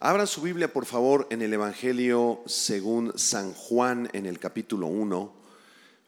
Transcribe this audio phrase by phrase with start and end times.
[0.00, 5.34] Abra su Biblia, por favor, en el Evangelio según San Juan, en el capítulo 1.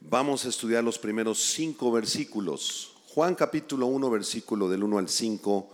[0.02, 2.94] Vamos a estudiar los primeros cinco versículos.
[3.08, 5.70] Juan capítulo 1, versículo del 1 al 5,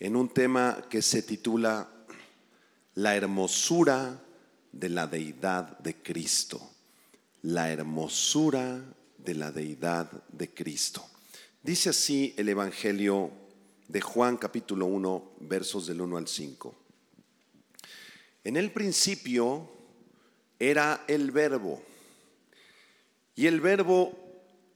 [0.00, 1.90] en un tema que se titula
[2.94, 4.18] La hermosura
[4.72, 6.58] de la deidad de Cristo.
[7.42, 8.82] La hermosura
[9.18, 11.04] de la deidad de Cristo.
[11.62, 13.30] Dice así el Evangelio
[13.88, 16.81] de Juan capítulo 1, versos del 1 al 5.
[18.44, 19.68] En el principio
[20.58, 21.82] era el verbo,
[23.36, 24.18] y el verbo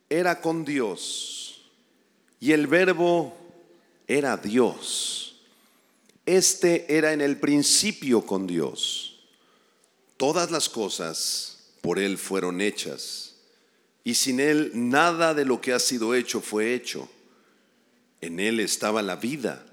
[0.09, 1.63] era con Dios,
[2.39, 3.37] y el verbo
[4.07, 5.37] era Dios.
[6.25, 9.21] Este era en el principio con Dios.
[10.17, 13.35] Todas las cosas por Él fueron hechas,
[14.03, 17.09] y sin Él nada de lo que ha sido hecho fue hecho.
[18.21, 19.67] En Él estaba la vida,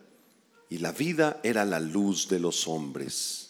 [0.69, 3.42] y la vida era la luz de los hombres.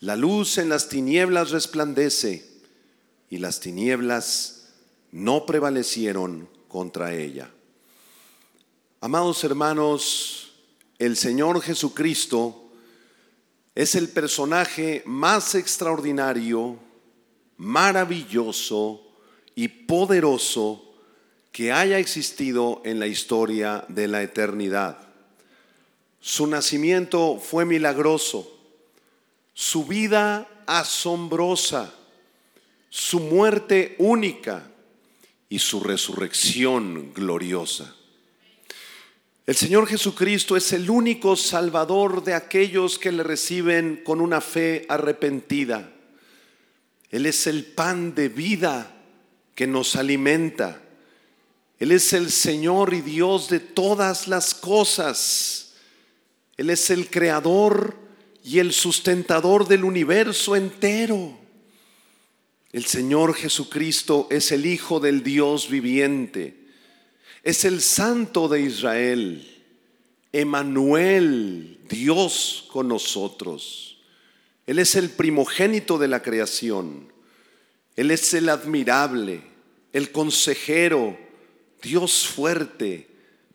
[0.00, 2.48] La luz en las tinieblas resplandece
[3.30, 4.68] y las tinieblas
[5.10, 7.50] no prevalecieron contra ella.
[9.00, 10.52] Amados hermanos,
[11.00, 12.70] el Señor Jesucristo
[13.74, 16.78] es el personaje más extraordinario,
[17.56, 19.02] maravilloso
[19.56, 20.84] y poderoso
[21.50, 24.98] que haya existido en la historia de la eternidad.
[26.20, 28.57] Su nacimiento fue milagroso
[29.58, 31.92] su vida asombrosa,
[32.88, 34.70] su muerte única
[35.48, 37.92] y su resurrección gloriosa.
[39.44, 44.86] El Señor Jesucristo es el único salvador de aquellos que le reciben con una fe
[44.88, 45.90] arrepentida.
[47.10, 48.94] Él es el pan de vida
[49.56, 50.80] que nos alimenta.
[51.80, 55.72] Él es el Señor y Dios de todas las cosas.
[56.56, 58.07] Él es el creador
[58.48, 61.38] y el sustentador del universo entero.
[62.72, 66.56] El Señor Jesucristo es el Hijo del Dios viviente,
[67.42, 69.46] es el Santo de Israel,
[70.32, 73.98] Emanuel, Dios con nosotros.
[74.66, 77.12] Él es el primogénito de la creación,
[77.96, 79.42] Él es el admirable,
[79.92, 81.18] el consejero,
[81.82, 83.08] Dios fuerte,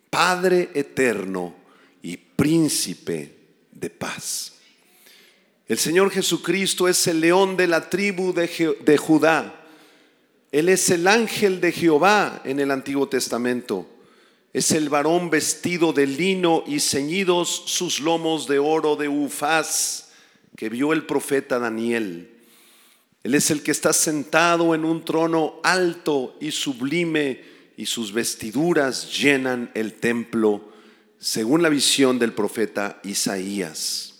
[0.08, 1.52] Padre eterno
[2.00, 3.34] y príncipe
[3.72, 4.53] de paz.
[5.66, 9.64] El Señor Jesucristo es el león de la tribu de, Judá.
[10.52, 13.86] Él es el ángel de Jehová en el Antiguo Testamento.
[14.52, 20.10] Es el varón vestido de lino y ceñidos sus lomos de oro de ufaz
[20.54, 22.30] que vio el profeta Daniel.
[23.22, 27.40] Él es el que está sentado en un trono alto y sublime
[27.78, 30.68] y sus vestiduras llenan el templo,
[31.18, 34.13] según la visión del profeta Isaías.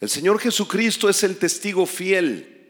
[0.00, 2.68] El Señor Jesucristo es el testigo fiel,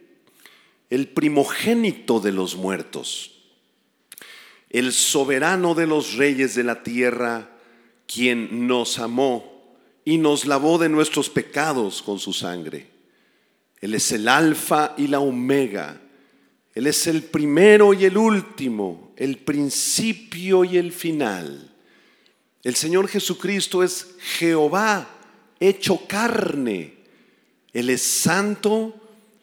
[0.91, 3.33] el primogénito de los muertos,
[4.71, 7.51] el soberano de los reyes de la tierra,
[8.07, 12.89] quien nos amó y nos lavó de nuestros pecados con su sangre.
[13.81, 16.01] Él es el alfa y la omega.
[16.75, 21.75] Él es el primero y el último, el principio y el final.
[22.63, 25.09] El Señor Jesucristo es Jehová
[25.59, 26.96] hecho carne
[27.77, 28.95] él es santo,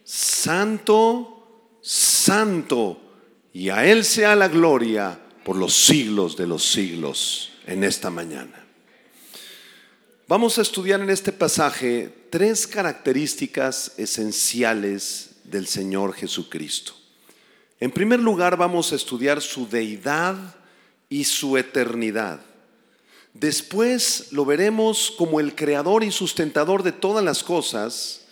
[0.03, 2.99] santo, santo.
[3.53, 8.65] Y a Él sea la gloria por los siglos de los siglos en esta mañana.
[10.27, 16.93] Vamos a estudiar en este pasaje tres características esenciales del Señor Jesucristo.
[17.79, 20.55] En primer lugar, vamos a estudiar su deidad
[21.07, 22.39] y su eternidad.
[23.35, 28.22] Después lo veremos como el creador y sustentador de todas las cosas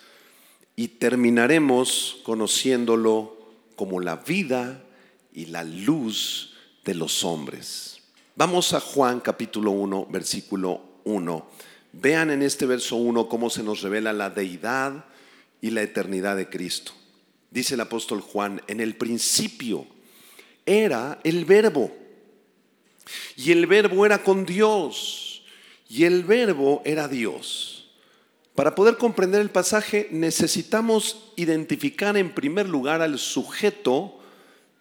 [0.75, 3.37] y terminaremos conociéndolo
[3.75, 4.83] como la vida
[5.33, 7.99] y la luz de los hombres.
[8.35, 11.47] Vamos a Juan capítulo 1, versículo 1.
[11.93, 15.05] Vean en este verso 1 cómo se nos revela la deidad
[15.61, 16.93] y la eternidad de Cristo.
[17.49, 19.85] Dice el apóstol Juan, en el principio
[20.65, 21.91] era el verbo,
[23.35, 25.43] y el verbo era con Dios,
[25.89, 27.70] y el verbo era Dios.
[28.55, 34.19] Para poder comprender el pasaje necesitamos identificar en primer lugar al sujeto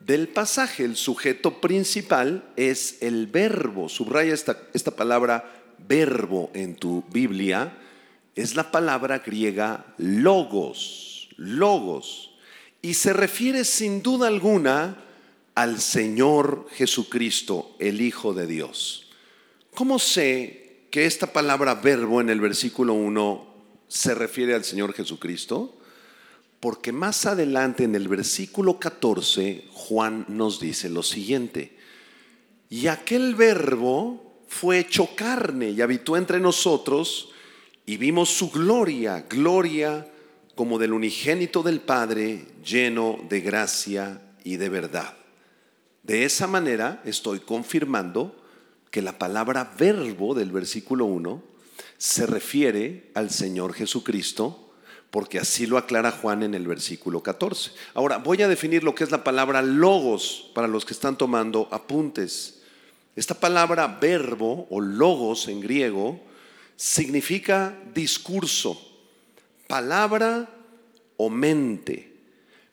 [0.00, 0.84] del pasaje.
[0.84, 3.88] El sujeto principal es el verbo.
[3.88, 7.78] Subraya esta, palabra verbo en tu Biblia.
[8.34, 12.32] Es la palabra griega logos, logos.
[12.82, 14.96] Y se refiere sin duda alguna
[15.54, 19.10] al Señor Jesucristo, el Hijo de Dios.
[19.74, 23.49] ¿Cómo sé que esta palabra verbo en el versículo 1
[23.90, 25.76] se refiere al Señor Jesucristo?
[26.60, 31.76] Porque más adelante en el versículo 14 Juan nos dice lo siguiente,
[32.68, 37.30] y aquel verbo fue hecho carne y habitó entre nosotros
[37.84, 40.06] y vimos su gloria, gloria
[40.54, 45.16] como del unigénito del Padre, lleno de gracia y de verdad.
[46.04, 48.36] De esa manera estoy confirmando
[48.92, 51.49] que la palabra verbo del versículo 1
[52.00, 54.72] se refiere al Señor Jesucristo,
[55.10, 57.72] porque así lo aclara Juan en el versículo 14.
[57.92, 61.68] Ahora, voy a definir lo que es la palabra logos para los que están tomando
[61.70, 62.62] apuntes.
[63.16, 66.18] Esta palabra verbo o logos en griego
[66.74, 68.80] significa discurso,
[69.68, 70.48] palabra
[71.18, 72.14] o mente.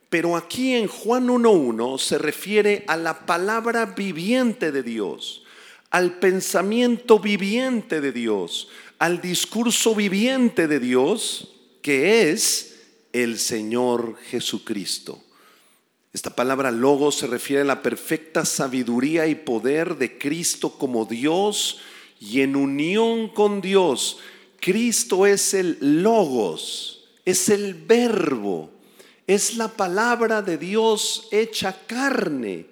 [0.09, 5.43] Pero aquí en Juan 1.1 se refiere a la palabra viviente de Dios,
[5.89, 11.49] al pensamiento viviente de Dios, al discurso viviente de Dios,
[11.81, 12.79] que es
[13.13, 15.23] el Señor Jesucristo.
[16.13, 21.79] Esta palabra logo se refiere a la perfecta sabiduría y poder de Cristo como Dios
[22.19, 24.17] y en unión con Dios.
[24.59, 28.71] Cristo es el logos, es el verbo,
[29.27, 32.65] es la palabra de Dios hecha carne.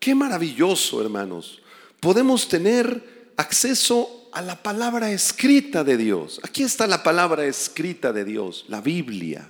[0.00, 1.62] Qué maravilloso, hermanos.
[2.00, 6.40] Podemos tener acceso a la palabra escrita de Dios.
[6.42, 9.48] Aquí está la palabra escrita de Dios, la Biblia.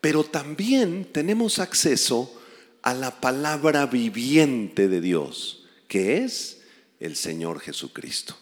[0.00, 2.40] Pero también tenemos acceso
[2.82, 6.62] a la palabra viviente de Dios, que es
[7.00, 8.36] el Señor Jesucristo.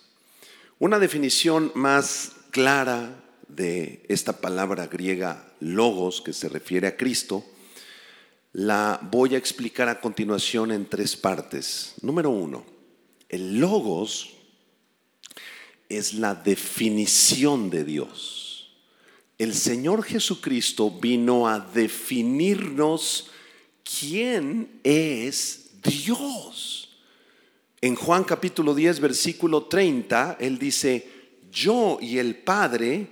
[0.78, 7.44] Una definición más clara de esta palabra griega logos, que se refiere a Cristo,
[8.52, 11.94] la voy a explicar a continuación en tres partes.
[12.02, 12.64] Número uno,
[13.28, 14.34] el logos
[15.96, 18.70] es la definición de Dios.
[19.38, 23.30] El Señor Jesucristo vino a definirnos
[23.82, 26.88] quién es Dios.
[27.80, 31.08] En Juan capítulo 10, versículo 30, Él dice,
[31.50, 33.08] yo y el Padre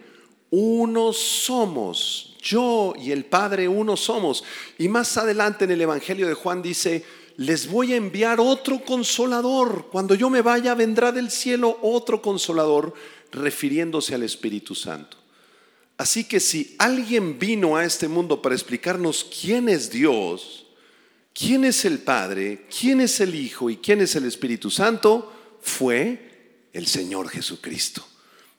[0.50, 4.44] uno somos, yo y el Padre uno somos.
[4.78, 7.04] Y más adelante en el Evangelio de Juan dice,
[7.36, 9.88] les voy a enviar otro consolador.
[9.90, 12.94] Cuando yo me vaya, vendrá del cielo otro consolador,
[13.30, 15.16] refiriéndose al Espíritu Santo.
[15.96, 20.66] Así que si alguien vino a este mundo para explicarnos quién es Dios,
[21.32, 26.68] quién es el Padre, quién es el Hijo y quién es el Espíritu Santo, fue
[26.72, 28.04] el Señor Jesucristo.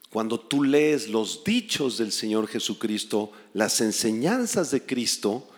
[0.10, 5.50] Cuando tú lees los dichos del Señor Jesucristo, las enseñanzas de Cristo,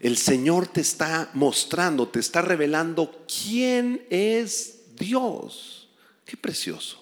[0.00, 5.88] el Señor te está mostrando, te está revelando quién es Dios.
[6.24, 6.98] Qué precioso.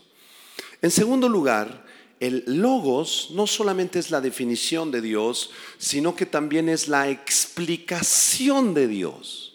[0.82, 1.86] En segundo lugar,
[2.18, 8.74] el logos no solamente es la definición de Dios, sino que también es la explicación
[8.74, 9.54] de Dios.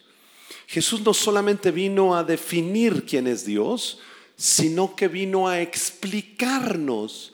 [0.67, 3.99] Jesús no solamente vino a definir quién es Dios,
[4.37, 7.33] sino que vino a explicarnos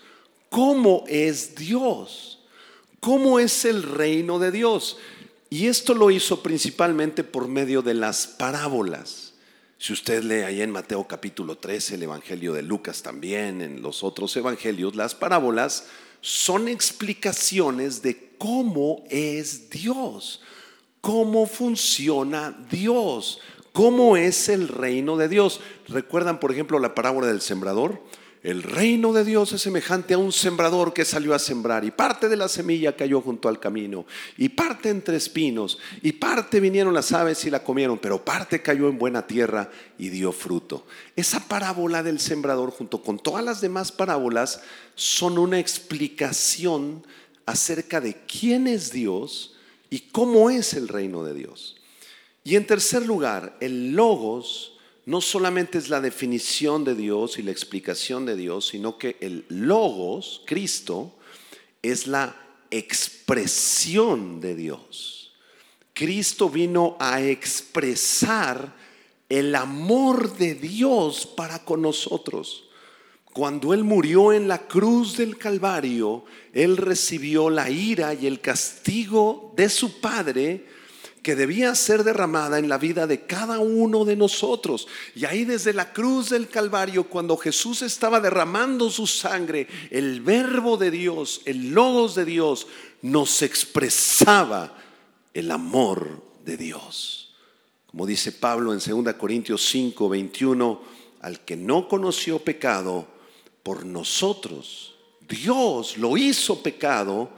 [0.49, 2.39] cómo es Dios,
[2.99, 4.97] cómo es el reino de Dios.
[5.49, 9.33] Y esto lo hizo principalmente por medio de las parábolas.
[9.79, 14.03] Si usted lee ahí en Mateo capítulo 13, el Evangelio de Lucas también, en los
[14.03, 15.87] otros evangelios, las parábolas
[16.21, 20.41] son explicaciones de cómo es Dios,
[21.01, 23.39] cómo funciona Dios,
[23.73, 25.61] cómo es el reino de Dios.
[25.87, 28.03] ¿Recuerdan, por ejemplo, la parábola del sembrador?
[28.41, 32.29] El reino de Dios es semejante a un sembrador que salió a sembrar y parte
[32.29, 34.05] de la semilla cayó junto al camino
[34.37, 38.87] y parte entre espinos y parte vinieron las aves y la comieron, pero parte cayó
[38.87, 40.87] en buena tierra y dio fruto.
[41.17, 44.61] Esa parábola del sembrador junto con todas las demás parábolas
[44.95, 47.05] son una explicación
[47.45, 49.55] acerca de quién es Dios
[49.89, 51.75] y cómo es el reino de Dios.
[52.45, 54.78] Y en tercer lugar, el logos
[55.09, 59.43] no solamente es la definición de Dios y la explicación de Dios, sino que el
[59.49, 61.15] logos, Cristo,
[61.81, 62.35] es la
[62.69, 65.33] expresión de Dios.
[65.93, 68.75] Cristo vino a expresar
[69.29, 72.69] el amor de Dios para con nosotros.
[73.33, 76.23] Cuando Él murió en la cruz del Calvario,
[76.53, 80.67] Él recibió la ira y el castigo de su Padre
[81.21, 84.87] que debía ser derramada en la vida de cada uno de nosotros.
[85.15, 90.77] Y ahí desde la cruz del Calvario, cuando Jesús estaba derramando su sangre, el verbo
[90.77, 92.67] de Dios, el logos de Dios,
[93.01, 94.75] nos expresaba
[95.33, 97.35] el amor de Dios.
[97.87, 100.81] Como dice Pablo en 2 Corintios 5, 21,
[101.21, 103.07] al que no conoció pecado,
[103.63, 104.95] por nosotros
[105.29, 107.29] Dios lo hizo pecado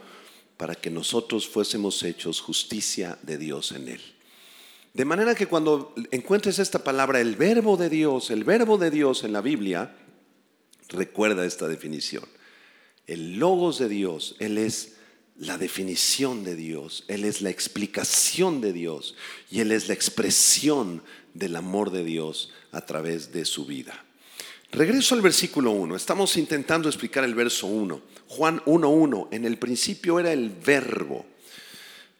[0.61, 4.01] para que nosotros fuésemos hechos justicia de Dios en él.
[4.93, 9.23] De manera que cuando encuentres esta palabra, el verbo de Dios, el verbo de Dios
[9.23, 9.95] en la Biblia,
[10.89, 12.25] recuerda esta definición.
[13.07, 14.97] El logos de Dios, Él es
[15.35, 19.15] la definición de Dios, Él es la explicación de Dios
[19.49, 21.01] y Él es la expresión
[21.33, 24.05] del amor de Dios a través de su vida.
[24.71, 25.95] Regreso al versículo 1.
[25.95, 28.10] Estamos intentando explicar el verso 1.
[28.31, 29.27] Juan 1.1.
[29.31, 31.25] En el principio era el verbo.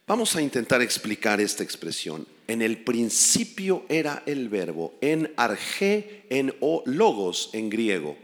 [0.06, 2.27] Vamos a intentar explicar esta expresión.
[2.48, 4.94] En el principio era el verbo.
[5.00, 8.18] En arge, en o logos en griego.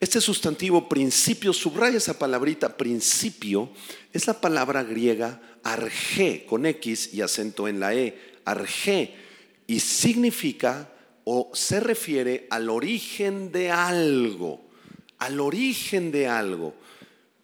[0.00, 3.70] Este sustantivo principio, subraya esa palabrita principio,
[4.12, 9.14] es la palabra griega arge, con X y acento en la E, arge,
[9.68, 10.90] y significa
[11.22, 14.60] o se refiere al origen de algo,
[15.18, 16.74] al origen de algo.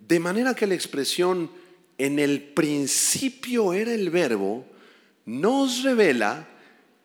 [0.09, 1.51] De manera que la expresión
[1.99, 4.65] en el principio era el verbo
[5.27, 6.49] nos revela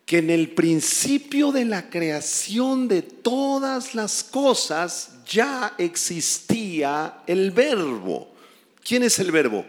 [0.06, 8.34] que en el principio de la creación de todas las cosas ya existía el verbo.
[8.82, 9.66] ¿Quién es el verbo?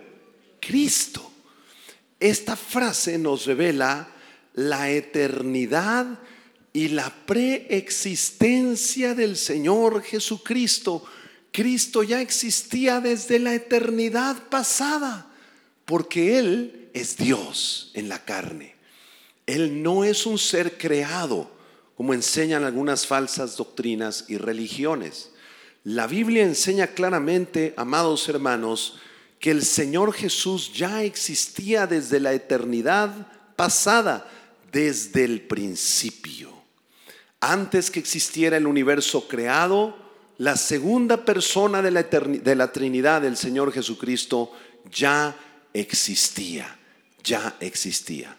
[0.61, 1.29] Cristo.
[2.21, 4.09] Esta frase nos revela
[4.55, 6.21] la eternidad
[6.73, 11.05] y la preexistencia del Señor Jesucristo.
[11.55, 15.31] Cristo ya existía desde la eternidad pasada,
[15.85, 18.75] porque Él es Dios en la carne.
[19.47, 21.49] Él no es un ser creado,
[21.97, 25.31] como enseñan algunas falsas doctrinas y religiones.
[25.85, 28.99] La Biblia enseña claramente, amados hermanos,
[29.39, 34.29] que el Señor Jesús ya existía desde la eternidad pasada,
[34.73, 36.53] desde el principio.
[37.39, 40.03] Antes que existiera el universo creado,
[40.39, 44.53] la segunda persona de la, de la Trinidad, del Señor Jesucristo,
[44.91, 45.37] ya
[45.73, 46.79] existía,
[47.23, 48.37] ya existía.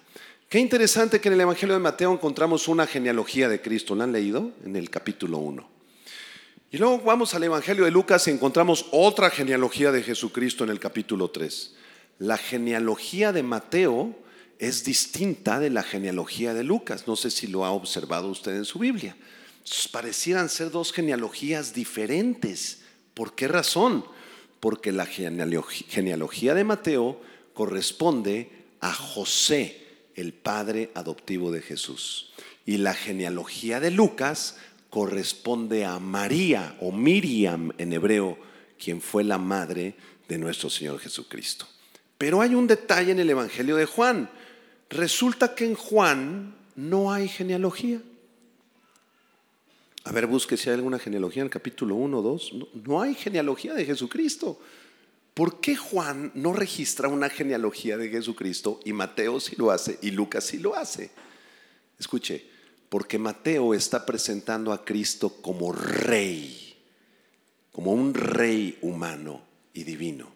[0.50, 3.96] Qué interesante que en el Evangelio de Mateo encontramos una genealogía de Cristo.
[3.96, 4.52] ¿La han leído?
[4.64, 5.68] En el capítulo 1.
[6.72, 10.80] Y luego vamos al Evangelio de Lucas y encontramos otra genealogía de Jesucristo en el
[10.80, 11.74] capítulo 3.
[12.20, 14.16] La genealogía de Mateo
[14.60, 17.08] es distinta de la genealogía de Lucas.
[17.08, 19.16] No sé si lo ha observado usted en su Biblia.
[19.92, 22.82] Parecieran ser dos genealogías diferentes.
[23.14, 24.06] ¿Por qué razón?
[24.60, 27.22] Porque la genealogía de Mateo
[27.54, 29.82] corresponde a José,
[30.16, 32.34] el padre adoptivo de Jesús.
[32.66, 34.58] Y la genealogía de Lucas
[34.90, 38.38] corresponde a María o Miriam en hebreo,
[38.78, 39.96] quien fue la madre
[40.28, 41.68] de nuestro Señor Jesucristo.
[42.18, 44.30] Pero hay un detalle en el Evangelio de Juan.
[44.90, 48.02] Resulta que en Juan no hay genealogía.
[50.06, 52.54] A ver, busque si hay alguna genealogía en el capítulo 1 o 2.
[52.86, 54.60] No, hay genealogía de Jesucristo.
[55.34, 60.12] ¿Por qué Juan no registra una genealogía de Jesucristo y Mateo sí lo hace y
[60.12, 61.12] Lucas sí lo hace?
[62.00, 62.46] Escuche,
[62.88, 66.78] porque Mateo está presentando a Cristo como rey,
[67.74, 69.42] como un rey humano
[69.74, 70.34] y divino.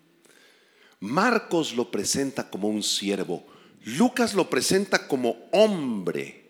[1.00, 3.46] Marcos lo presenta como un siervo
[3.86, 6.44] Lucas lo presenta como hombre,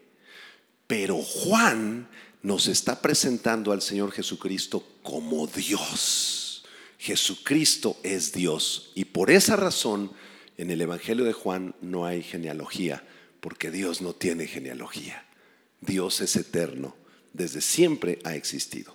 [0.87, 2.09] pero Juan
[2.41, 6.63] nos está presentando al Señor Jesucristo como Dios.
[6.97, 10.11] Jesucristo es Dios y por esa razón
[10.57, 13.03] en el Evangelio de Juan no hay genealogía,
[13.39, 15.25] porque Dios no tiene genealogía.
[15.81, 16.95] Dios es eterno,
[17.31, 18.93] desde siempre ha existido.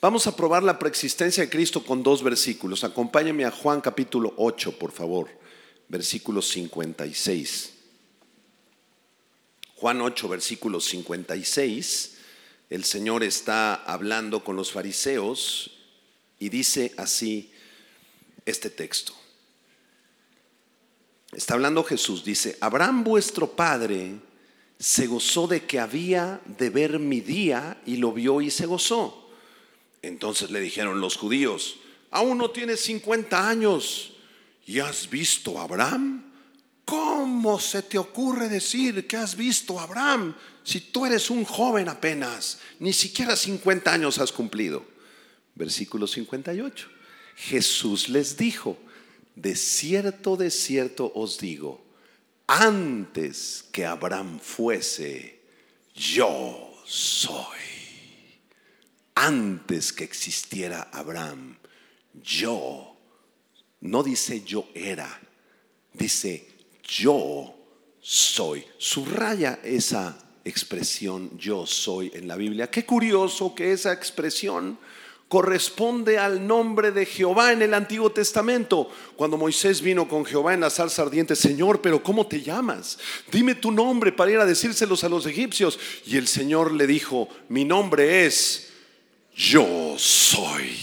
[0.00, 2.84] Vamos a probar la preexistencia de Cristo con dos versículos.
[2.84, 5.42] Acompáñame a Juan capítulo 8, por favor
[5.92, 7.74] versículo 56.
[9.76, 12.11] Juan 8, versículo 56,
[12.74, 15.70] el Señor está hablando con los fariseos
[16.38, 17.52] y dice así
[18.46, 19.14] este texto.
[21.32, 24.16] Está hablando Jesús, dice, Abraham vuestro padre
[24.78, 29.30] se gozó de que había de ver mi día y lo vio y se gozó.
[30.00, 31.76] Entonces le dijeron los judíos,
[32.10, 34.12] aún no tienes 50 años
[34.66, 36.22] ¿Y has visto a Abraham?
[36.84, 41.88] ¿Cómo se te ocurre decir que has visto a Abraham si tú eres un joven
[41.88, 42.58] apenas?
[42.78, 44.84] Ni siquiera 50 años has cumplido.
[45.54, 46.88] Versículo 58.
[47.36, 48.78] Jesús les dijo,
[49.34, 51.84] de cierto, de cierto os digo,
[52.46, 55.40] antes que Abraham fuese,
[55.94, 57.58] yo soy.
[59.14, 61.58] Antes que existiera Abraham,
[62.22, 62.96] yo
[63.80, 65.20] no dice yo era,
[65.92, 66.48] dice
[66.82, 67.54] yo
[68.00, 68.64] soy.
[68.78, 72.70] Subraya esa expresión yo soy en la Biblia.
[72.70, 74.78] Qué curioso que esa expresión
[75.32, 78.90] corresponde al nombre de Jehová en el Antiguo Testamento.
[79.16, 82.98] Cuando Moisés vino con Jehová en la zarza ardiente, Señor, pero ¿cómo te llamas?
[83.30, 85.78] Dime tu nombre para ir a decírselos a los egipcios.
[86.04, 88.72] Y el Señor le dijo, mi nombre es
[89.34, 90.76] Yo soy.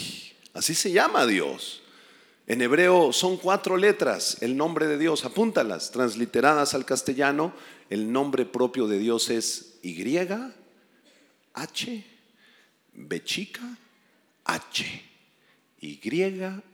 [0.55, 1.83] Así se llama Dios.
[2.49, 7.53] En hebreo son cuatro letras el nombre de Dios, apúntalas, transliteradas al castellano.
[7.91, 10.17] El nombre propio de Dios es Y,
[11.53, 12.05] H,
[12.93, 13.61] B chica,
[14.45, 15.03] H.
[15.81, 15.99] Y,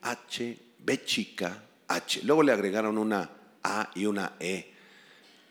[0.01, 2.21] H, B chica, H.
[2.23, 3.29] Luego le agregaron una
[3.61, 4.71] A y una E.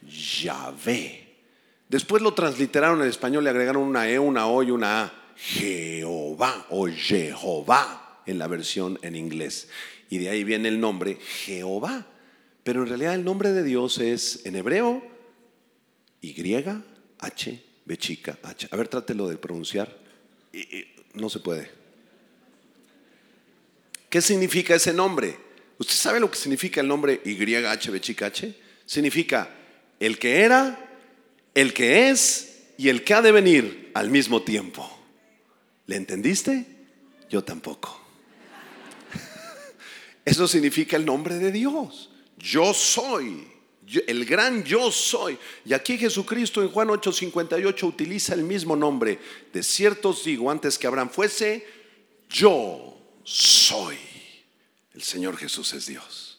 [0.08, 1.34] Yahvé.
[1.86, 5.12] Después lo transliteraron en español, le agregaron una E, una O y una A.
[5.36, 9.68] Jehová o Jehová en la versión en inglés.
[10.14, 12.06] Y de ahí viene el nombre Jehová.
[12.62, 15.02] Pero en realidad el nombre de Dios es en hebreo
[16.20, 16.54] Y,
[17.18, 17.98] H, B
[18.40, 18.68] H.
[18.70, 19.92] A ver, trátelo de pronunciar.
[21.14, 21.68] no se puede.
[24.08, 25.36] ¿Qué significa ese nombre?
[25.78, 28.54] ¿Usted sabe lo que significa el nombre YHB chica H?
[28.86, 29.50] Significa
[29.98, 30.78] el que era,
[31.56, 34.88] el que es y el que ha de venir al mismo tiempo.
[35.86, 36.66] ¿Le entendiste?
[37.28, 38.03] Yo tampoco.
[40.24, 42.10] Eso significa el nombre de Dios.
[42.38, 43.48] Yo soy.
[44.06, 45.38] El gran yo soy.
[45.64, 49.18] Y aquí Jesucristo en Juan 8:58 utiliza el mismo nombre.
[49.52, 51.66] De ciertos digo, antes que Abraham fuese,
[52.30, 53.98] yo soy.
[54.94, 56.38] El Señor Jesús es Dios.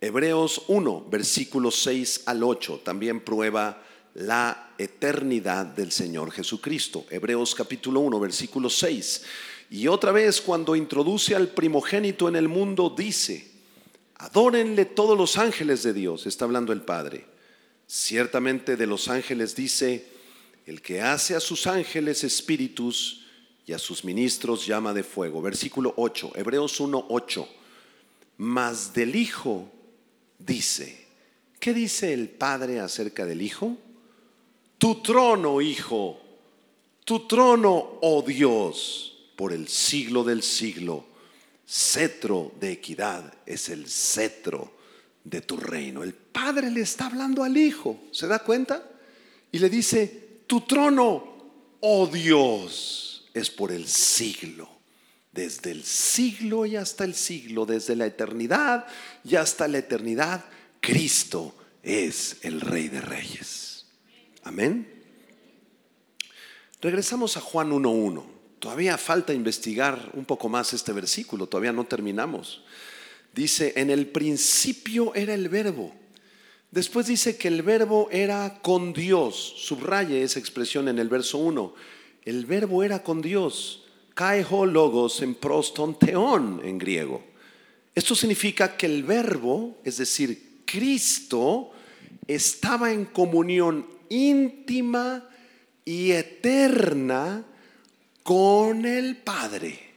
[0.00, 3.82] Hebreos 1, versículos 6 al 8, también prueba
[4.14, 7.06] la eternidad del Señor Jesucristo.
[7.10, 9.22] Hebreos capítulo 1, versículo 6.
[9.70, 13.48] Y otra vez cuando introduce al primogénito en el mundo, dice,
[14.16, 17.24] adórenle todos los ángeles de Dios, está hablando el Padre.
[17.86, 20.08] Ciertamente de los ángeles dice,
[20.66, 23.26] el que hace a sus ángeles espíritus
[23.64, 25.40] y a sus ministros llama de fuego.
[25.40, 27.48] Versículo 8, Hebreos 1, 8.
[28.38, 29.70] Mas del Hijo
[30.38, 31.06] dice,
[31.60, 33.76] ¿qué dice el Padre acerca del Hijo?
[34.78, 36.20] Tu trono, Hijo,
[37.04, 39.09] tu trono, oh Dios,
[39.40, 41.06] por el siglo del siglo,
[41.66, 44.70] cetro de equidad es el cetro
[45.24, 46.02] de tu reino.
[46.02, 48.86] El Padre le está hablando al Hijo, ¿se da cuenta?
[49.50, 54.68] Y le dice, tu trono, oh Dios es por el siglo.
[55.32, 58.86] Desde el siglo y hasta el siglo, desde la eternidad
[59.24, 60.44] y hasta la eternidad,
[60.80, 63.86] Cristo es el Rey de Reyes.
[64.42, 64.86] Amén.
[66.82, 68.29] Regresamos a Juan 1.1.
[68.60, 72.62] Todavía falta investigar un poco más este versículo, todavía no terminamos.
[73.34, 75.92] Dice, en el principio era el verbo.
[76.70, 79.54] Después dice que el verbo era con Dios.
[79.56, 81.74] Subraye esa expresión en el verso 1
[82.24, 83.84] el verbo era con Dios.
[84.14, 87.24] Kaiho logos en proston teon en griego.
[87.94, 91.72] Esto significa que el verbo, es decir, Cristo,
[92.26, 95.28] estaba en comunión íntima
[95.84, 97.44] y eterna
[98.22, 99.94] con el Padre.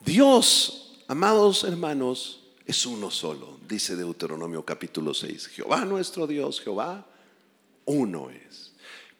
[0.00, 5.48] Dios, amados hermanos, es uno solo, dice Deuteronomio capítulo 6.
[5.48, 7.06] Jehová nuestro Dios, Jehová,
[7.84, 8.72] uno es.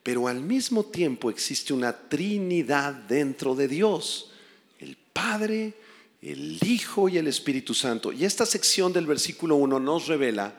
[0.03, 4.31] Pero al mismo tiempo existe una Trinidad dentro de Dios,
[4.79, 5.75] el Padre,
[6.23, 8.13] el Hijo y el Espíritu Santo.
[8.13, 10.55] Y esta sección del versículo 1 nos revela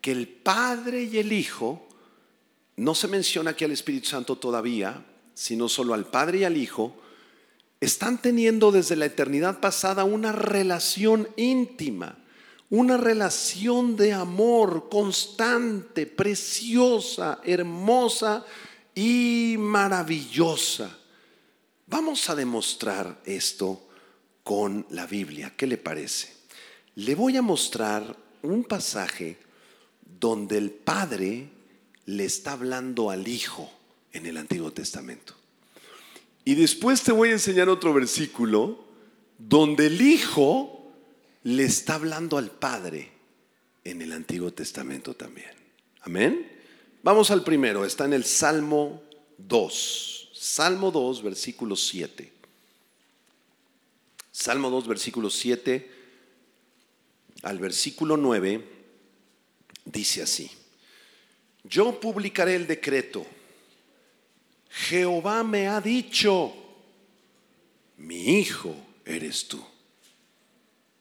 [0.00, 1.88] que el Padre y el Hijo,
[2.76, 5.04] no se menciona aquí al Espíritu Santo todavía,
[5.42, 6.94] sino solo al Padre y al Hijo,
[7.80, 12.16] están teniendo desde la eternidad pasada una relación íntima,
[12.70, 18.46] una relación de amor constante, preciosa, hermosa
[18.94, 20.96] y maravillosa.
[21.88, 23.88] Vamos a demostrar esto
[24.44, 25.54] con la Biblia.
[25.56, 26.32] ¿Qué le parece?
[26.94, 29.38] Le voy a mostrar un pasaje
[30.20, 31.48] donde el Padre
[32.06, 33.81] le está hablando al Hijo
[34.12, 35.34] en el Antiguo Testamento.
[36.44, 38.84] Y después te voy a enseñar otro versículo
[39.38, 40.92] donde el Hijo
[41.44, 43.10] le está hablando al Padre
[43.84, 45.50] en el Antiguo Testamento también.
[46.02, 46.50] Amén.
[47.02, 49.02] Vamos al primero, está en el Salmo
[49.38, 50.30] 2.
[50.32, 52.32] Salmo 2, versículo 7.
[54.30, 56.02] Salmo 2, versículo 7
[57.42, 58.64] al versículo 9
[59.84, 60.50] dice así.
[61.64, 63.26] Yo publicaré el decreto.
[64.72, 66.52] Jehová me ha dicho,
[67.98, 69.62] mi hijo eres tú.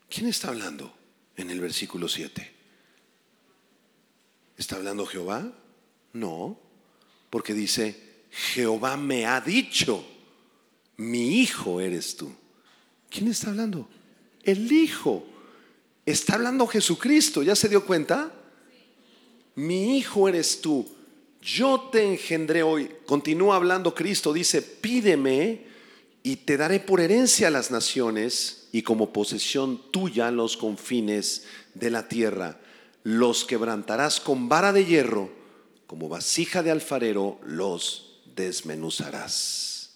[0.10, 0.94] ¿Quién está hablando
[1.38, 2.52] en el versículo 7?
[4.58, 5.52] ¿Está hablando Jehová?
[6.14, 6.60] No,
[7.30, 10.06] porque dice, Jehová me ha dicho,
[10.98, 12.32] mi hijo eres tú.
[13.10, 13.90] ¿Quién está hablando?
[14.44, 15.26] El Hijo.
[16.06, 17.44] Está hablando Jesucristo.
[17.44, 18.32] ¿Ya se dio cuenta?
[19.56, 20.88] Mi Hijo eres tú.
[21.42, 22.90] Yo te engendré hoy.
[23.06, 24.32] Continúa hablando Cristo.
[24.32, 25.66] Dice, pídeme
[26.22, 31.90] y te daré por herencia a las naciones y como posesión tuya los confines de
[31.90, 32.60] la tierra.
[33.04, 35.32] Los quebrantarás con vara de hierro,
[35.88, 39.96] como vasija de alfarero los desmenuzarás.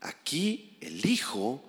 [0.00, 1.62] Aquí el Hijo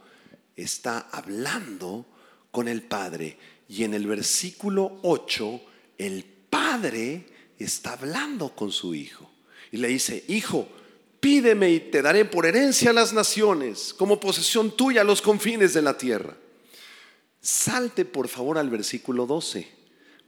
[0.56, 2.06] está hablando
[2.52, 5.62] con el Padre y en el versículo 8
[5.97, 9.30] el Padre está hablando con su Hijo
[9.72, 10.67] y le dice, Hijo,
[11.20, 15.82] pídeme y te daré por herencia a las naciones, como posesión tuya los confines de
[15.82, 16.36] la tierra.
[17.41, 19.67] Salte por favor al versículo 12,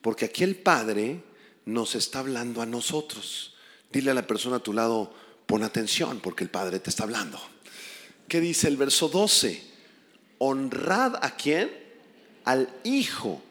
[0.02, 1.24] porque aquí el Padre
[1.66, 3.56] nos está hablando a nosotros.
[3.92, 5.14] Dile a la persona a tu lado,
[5.46, 7.40] pon atención, porque el Padre te está hablando.
[8.28, 9.64] ¿Qué dice el verso 12?
[10.38, 11.72] Honrad a quién?
[12.46, 13.42] Al Hijo,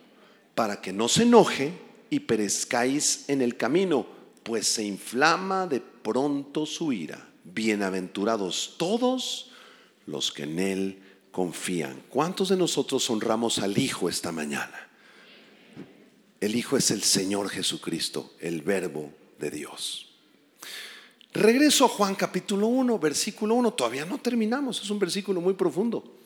[0.54, 4.06] para que no se enoje y perezcáis en el camino,
[4.42, 7.28] pues se inflama de pronto su ira.
[7.44, 9.50] Bienaventurados todos
[10.06, 12.02] los que en Él confían.
[12.08, 14.88] ¿Cuántos de nosotros honramos al Hijo esta mañana?
[16.40, 20.08] El Hijo es el Señor Jesucristo, el Verbo de Dios.
[21.32, 23.72] Regreso a Juan capítulo 1, versículo 1.
[23.74, 26.16] Todavía no terminamos, es un versículo muy profundo.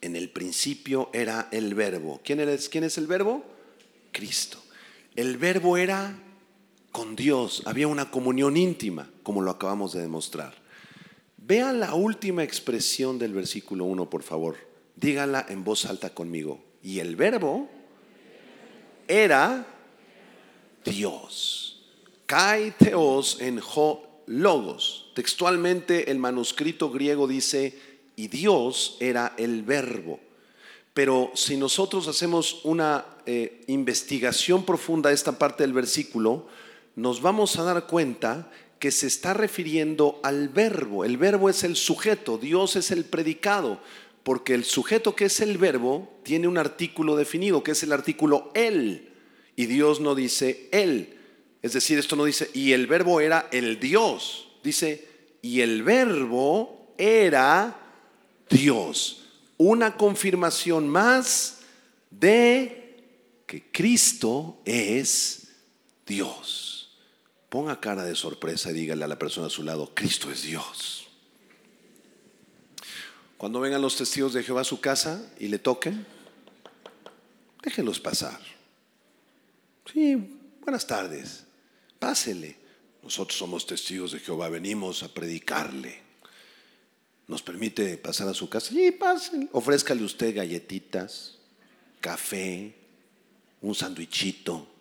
[0.00, 2.20] En el principio era el verbo.
[2.24, 3.55] ¿Quién, es, ¿Quién es el verbo?
[4.16, 4.58] Cristo.
[5.14, 6.18] El verbo era
[6.90, 10.54] con Dios, había una comunión íntima, como lo acabamos de demostrar.
[11.36, 14.56] Vean la última expresión del versículo 1, por favor.
[14.96, 16.64] Díganla en voz alta conmigo.
[16.82, 17.68] Y el verbo
[19.06, 19.66] era
[20.82, 21.84] Dios.
[22.24, 25.12] Kai teos en ho logos.
[25.14, 27.78] Textualmente el manuscrito griego dice,
[28.16, 30.18] y Dios era el verbo.
[30.96, 36.46] Pero si nosotros hacemos una eh, investigación profunda de esta parte del versículo,
[36.94, 41.04] nos vamos a dar cuenta que se está refiriendo al verbo.
[41.04, 43.78] El verbo es el sujeto, Dios es el predicado,
[44.22, 48.50] porque el sujeto que es el verbo tiene un artículo definido, que es el artículo
[48.54, 49.10] él,
[49.54, 51.18] y Dios no dice él.
[51.60, 55.06] Es decir, esto no dice, y el verbo era el Dios, dice,
[55.42, 57.82] y el verbo era
[58.48, 59.25] Dios.
[59.58, 61.58] Una confirmación más
[62.10, 63.04] de
[63.46, 65.48] que Cristo es
[66.06, 66.96] Dios.
[67.48, 71.08] Ponga cara de sorpresa y dígale a la persona a su lado, Cristo es Dios.
[73.36, 76.06] Cuando vengan los testigos de Jehová a su casa y le toquen,
[77.62, 78.40] déjenlos pasar.
[79.92, 80.16] Sí,
[80.60, 81.44] buenas tardes,
[81.98, 82.56] pásele.
[83.02, 86.05] Nosotros somos testigos de Jehová, venimos a predicarle.
[87.28, 88.70] ¿Nos permite pasar a su casa?
[88.70, 89.48] Sí, pásele.
[89.52, 91.38] Ofrézcale usted galletitas,
[92.00, 92.74] café,
[93.60, 94.76] un sandwichito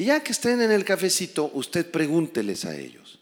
[0.00, 3.18] y ya que estén en el cafecito, usted pregúnteles a ellos,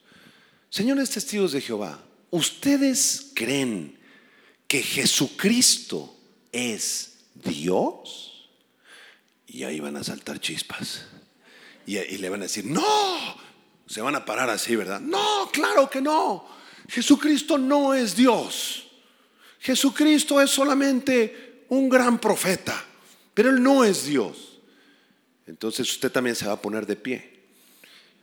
[0.70, 3.98] señores testigos de Jehová, ¿ustedes creen
[4.68, 6.14] que Jesucristo
[6.52, 8.48] es Dios?
[9.48, 11.06] Y ahí van a saltar chispas.
[11.84, 12.86] Y, y le van a decir, no,
[13.88, 15.00] se van a parar así, ¿verdad?
[15.00, 16.46] No, claro que no.
[16.88, 18.86] Jesucristo no es Dios.
[19.60, 22.84] Jesucristo es solamente un gran profeta,
[23.34, 24.58] pero Él no es Dios.
[25.46, 27.40] Entonces usted también se va a poner de pie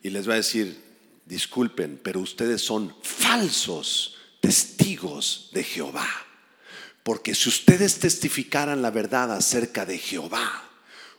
[0.02, 0.80] y les va a decir,
[1.26, 6.08] disculpen, pero ustedes son falsos testigos de Jehová.
[7.04, 10.70] Porque si ustedes testificaran la verdad acerca de Jehová,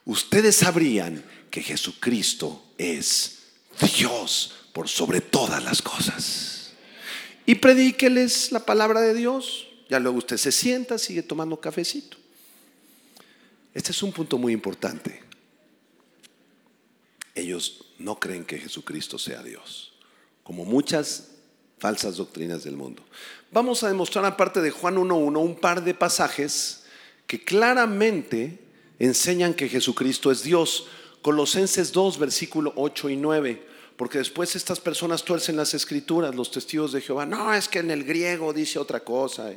[0.04, 3.38] ustedes sabrían que Jesucristo es
[3.96, 6.56] Dios por sobre todas las cosas.
[7.46, 9.68] Y predíqueles la palabra de Dios.
[9.88, 12.16] Ya luego usted se sienta, sigue tomando cafecito.
[13.72, 15.26] Este es un punto muy importante
[17.37, 19.92] ellos no creen que Jesucristo sea Dios,
[20.42, 21.28] como muchas
[21.78, 23.02] falsas doctrinas del mundo.
[23.52, 26.85] Vamos a demostrar aparte de Juan 1.1 un par de pasajes
[27.26, 28.59] que claramente
[28.98, 30.87] enseñan que Jesucristo es Dios.
[31.20, 33.66] Colosenses 2, versículo 8 y 9.
[33.96, 37.24] Porque después estas personas tuercen las escrituras, los testigos de Jehová.
[37.24, 39.52] No, es que en el griego dice otra cosa.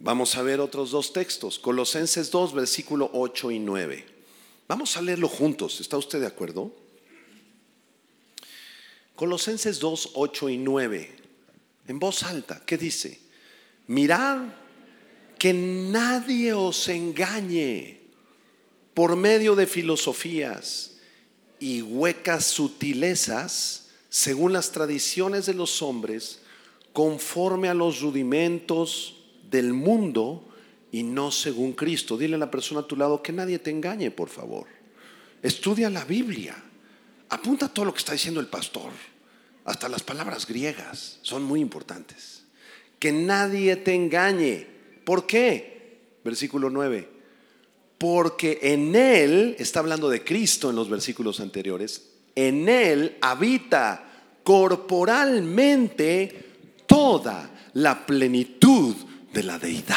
[0.00, 1.58] Vamos a ver otros dos textos.
[1.58, 4.06] Colosenses 2, versículo 8 y 9.
[4.66, 5.80] Vamos a leerlo juntos.
[5.80, 6.74] ¿Está usted de acuerdo?
[9.14, 11.16] Colosenses 2, 8 y 9.
[11.86, 13.20] En voz alta, ¿qué dice?
[13.86, 14.46] Mirad
[15.38, 18.00] que nadie os engañe
[18.94, 20.89] por medio de filosofías
[21.60, 26.40] y huecas sutilezas, según las tradiciones de los hombres,
[26.92, 29.18] conforme a los rudimentos
[29.48, 30.48] del mundo
[30.90, 32.16] y no según Cristo.
[32.16, 34.66] Dile a la persona a tu lado que nadie te engañe, por favor.
[35.42, 36.56] Estudia la Biblia.
[37.28, 38.90] Apunta todo lo que está diciendo el pastor.
[39.64, 42.42] Hasta las palabras griegas son muy importantes.
[42.98, 44.66] Que nadie te engañe.
[45.04, 45.98] ¿Por qué?
[46.24, 47.19] Versículo 9.
[48.00, 52.02] Porque en Él, está hablando de Cristo en los versículos anteriores,
[52.34, 56.46] en Él habita corporalmente
[56.86, 58.96] toda la plenitud
[59.34, 59.96] de la deidad.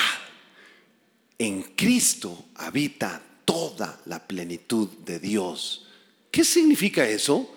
[1.37, 5.87] En Cristo habita toda la plenitud de Dios.
[6.29, 7.55] ¿Qué significa eso?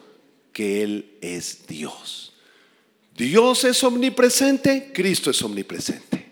[0.52, 2.34] Que Él es Dios.
[3.16, 6.24] Dios es omnipresente, Cristo es omnipresente.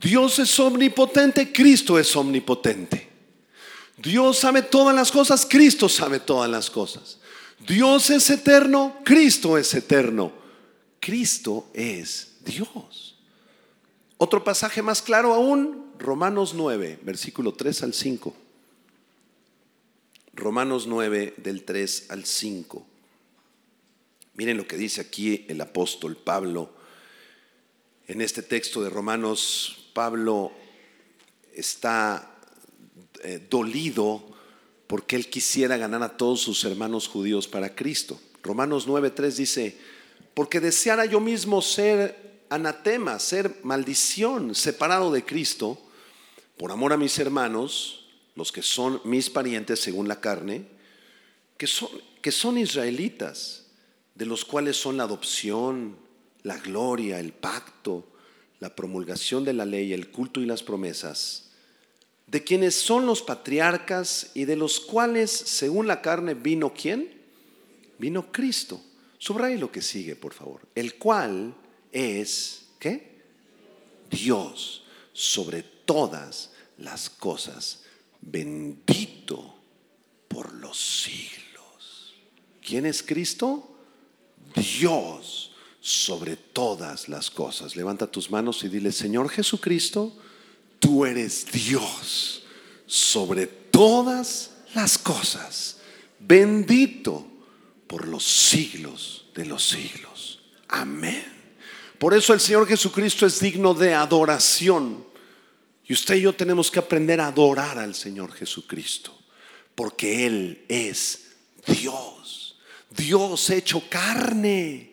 [0.00, 3.13] Dios es omnipotente, Cristo es omnipotente.
[3.96, 7.18] Dios sabe todas las cosas, Cristo sabe todas las cosas.
[7.66, 10.32] Dios es eterno, Cristo es eterno.
[11.00, 13.16] Cristo es Dios.
[14.16, 18.34] Otro pasaje más claro aún, Romanos 9, versículo 3 al 5.
[20.32, 22.86] Romanos 9 del 3 al 5.
[24.34, 26.74] Miren lo que dice aquí el apóstol Pablo.
[28.08, 30.52] En este texto de Romanos, Pablo
[31.52, 32.33] está
[33.22, 34.24] eh, dolido
[34.86, 38.20] porque él quisiera ganar a todos sus hermanos judíos para Cristo.
[38.42, 39.78] Romanos 9:3 dice,
[40.34, 45.80] porque deseara yo mismo ser anatema, ser maldición, separado de Cristo,
[46.56, 50.66] por amor a mis hermanos, los que son mis parientes según la carne,
[51.56, 51.88] que son,
[52.20, 53.66] que son israelitas,
[54.14, 55.96] de los cuales son la adopción,
[56.42, 58.06] la gloria, el pacto,
[58.60, 61.43] la promulgación de la ley, el culto y las promesas,
[62.26, 67.08] de quienes son los patriarcas y de los cuales, según la carne, vino quién?
[67.98, 68.80] Vino Cristo.
[69.18, 70.60] Subraya lo que sigue, por favor.
[70.74, 71.54] El cual
[71.92, 73.22] es, ¿qué?
[74.10, 77.84] Dios sobre todas las cosas
[78.30, 79.54] bendito
[80.28, 82.14] por los siglos.
[82.62, 83.76] ¿Quién es Cristo?
[84.54, 87.76] Dios sobre todas las cosas.
[87.76, 90.16] Levanta tus manos y dile, Señor Jesucristo,
[90.84, 92.42] tú eres Dios
[92.84, 95.78] sobre todas las cosas.
[96.18, 97.26] Bendito
[97.86, 100.42] por los siglos de los siglos.
[100.68, 101.24] Amén.
[101.98, 105.06] Por eso el Señor Jesucristo es digno de adoración.
[105.86, 109.16] Y usted y yo tenemos que aprender a adorar al Señor Jesucristo,
[109.74, 111.30] porque Él es
[111.66, 112.58] Dios,
[112.90, 114.92] Dios hecho carne.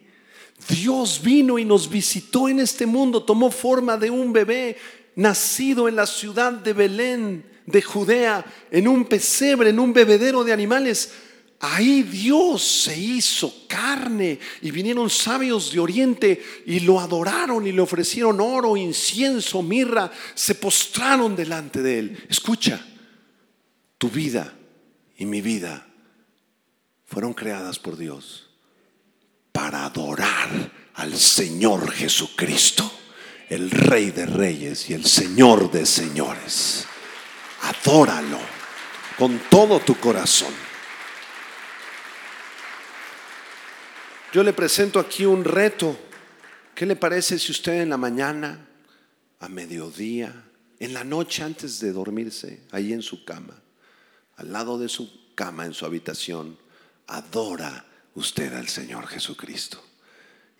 [0.69, 4.77] Dios vino y nos visitó en este mundo, tomó forma de un bebé
[5.15, 10.53] nacido en la ciudad de Belén, de Judea, en un pesebre, en un bebedero de
[10.53, 11.11] animales.
[11.59, 17.81] Ahí Dios se hizo carne y vinieron sabios de Oriente y lo adoraron y le
[17.81, 22.25] ofrecieron oro, incienso, mirra, se postraron delante de él.
[22.29, 22.83] Escucha,
[23.99, 24.51] tu vida
[25.17, 25.87] y mi vida
[27.05, 28.49] fueron creadas por Dios
[29.51, 32.91] para adorar al Señor Jesucristo,
[33.51, 36.85] el Rey de Reyes y el Señor de Señores.
[37.63, 38.39] Adóralo
[39.17, 40.53] con todo tu corazón.
[44.31, 45.99] Yo le presento aquí un reto.
[46.73, 48.69] ¿Qué le parece si usted en la mañana,
[49.41, 50.45] a mediodía,
[50.79, 53.61] en la noche antes de dormirse, ahí en su cama,
[54.37, 56.57] al lado de su cama en su habitación,
[57.05, 57.85] adora
[58.15, 59.83] usted al Señor Jesucristo?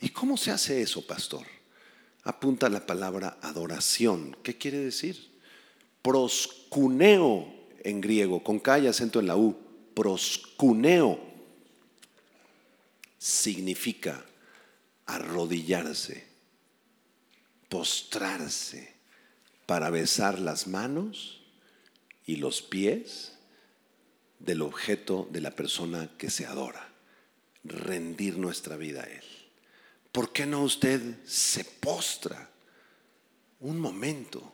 [0.01, 1.60] ¿Y cómo se hace eso, pastor?
[2.23, 4.37] Apunta la palabra adoración.
[4.43, 5.31] ¿Qué quiere decir?
[6.01, 7.47] Proscuneo
[7.83, 9.57] en griego, con K y acento en la U.
[9.93, 11.19] Proscuneo
[13.17, 14.23] significa
[15.05, 16.25] arrodillarse,
[17.69, 18.93] postrarse
[19.65, 21.41] para besar las manos
[22.25, 23.33] y los pies
[24.39, 26.89] del objeto de la persona que se adora,
[27.63, 29.23] rendir nuestra vida a Él.
[30.11, 32.49] ¿Por qué no usted se postra
[33.59, 34.53] un momento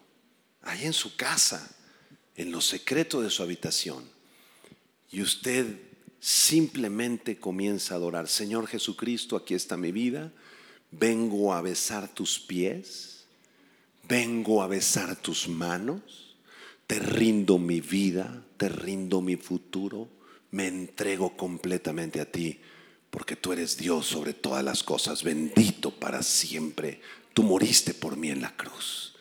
[0.62, 1.76] ahí en su casa,
[2.36, 4.04] en lo secreto de su habitación,
[5.10, 5.88] y usted
[6.20, 8.28] simplemente comienza a adorar.
[8.28, 10.32] Señor Jesucristo, aquí está mi vida.
[10.92, 13.26] Vengo a besar tus pies.
[14.08, 16.36] Vengo a besar tus manos.
[16.86, 20.10] Te rindo mi vida, te rindo mi futuro.
[20.52, 22.60] Me entrego completamente a ti,
[23.18, 27.02] porque tú eres Dios sobre todas las cosas, bendito para siempre.
[27.34, 29.16] Tú moriste por mí en la cruz.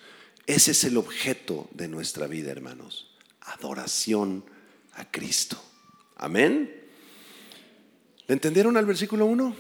[0.47, 3.09] Ese es el objeto de nuestra vida, hermanos.
[3.41, 4.45] Adoración
[4.93, 5.57] a Cristo.
[6.17, 6.71] Amén.
[8.27, 9.57] ¿Le entendieron al versículo 1?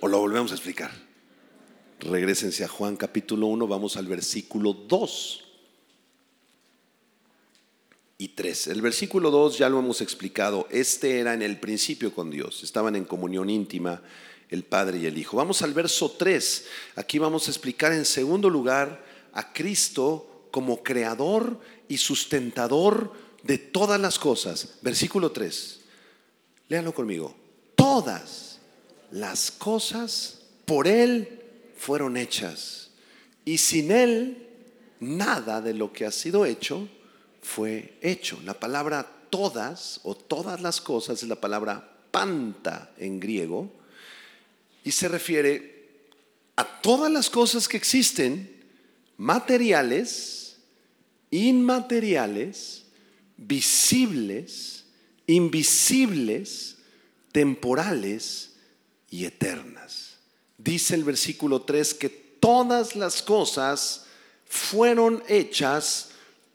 [0.00, 0.90] ¿O lo volvemos a explicar?
[2.00, 5.51] Regrésense a Juan capítulo 1, vamos al versículo 2
[8.22, 8.68] y 3.
[8.68, 12.94] El versículo 2 ya lo hemos explicado, este era en el principio con Dios, estaban
[12.94, 14.00] en comunión íntima
[14.48, 15.36] el Padre y el Hijo.
[15.36, 21.58] Vamos al verso 3, aquí vamos a explicar en segundo lugar a Cristo como creador
[21.88, 24.78] y sustentador de todas las cosas.
[24.82, 25.80] Versículo 3,
[26.68, 27.34] léanlo conmigo,
[27.74, 28.60] todas
[29.10, 31.42] las cosas por Él
[31.76, 32.90] fueron hechas.
[33.44, 34.46] Y sin Él,
[35.00, 36.88] nada de lo que ha sido hecho
[37.42, 38.40] fue hecho.
[38.44, 43.70] La palabra todas o todas las cosas es la palabra panta en griego
[44.84, 46.00] y se refiere
[46.56, 48.64] a todas las cosas que existen,
[49.16, 50.56] materiales,
[51.30, 52.84] inmateriales,
[53.36, 54.84] visibles,
[55.26, 56.76] invisibles,
[57.32, 58.52] temporales
[59.10, 60.12] y eternas
[60.62, 64.04] dice el versículo 3 que todas las cosas
[64.46, 66.10] fueron hechas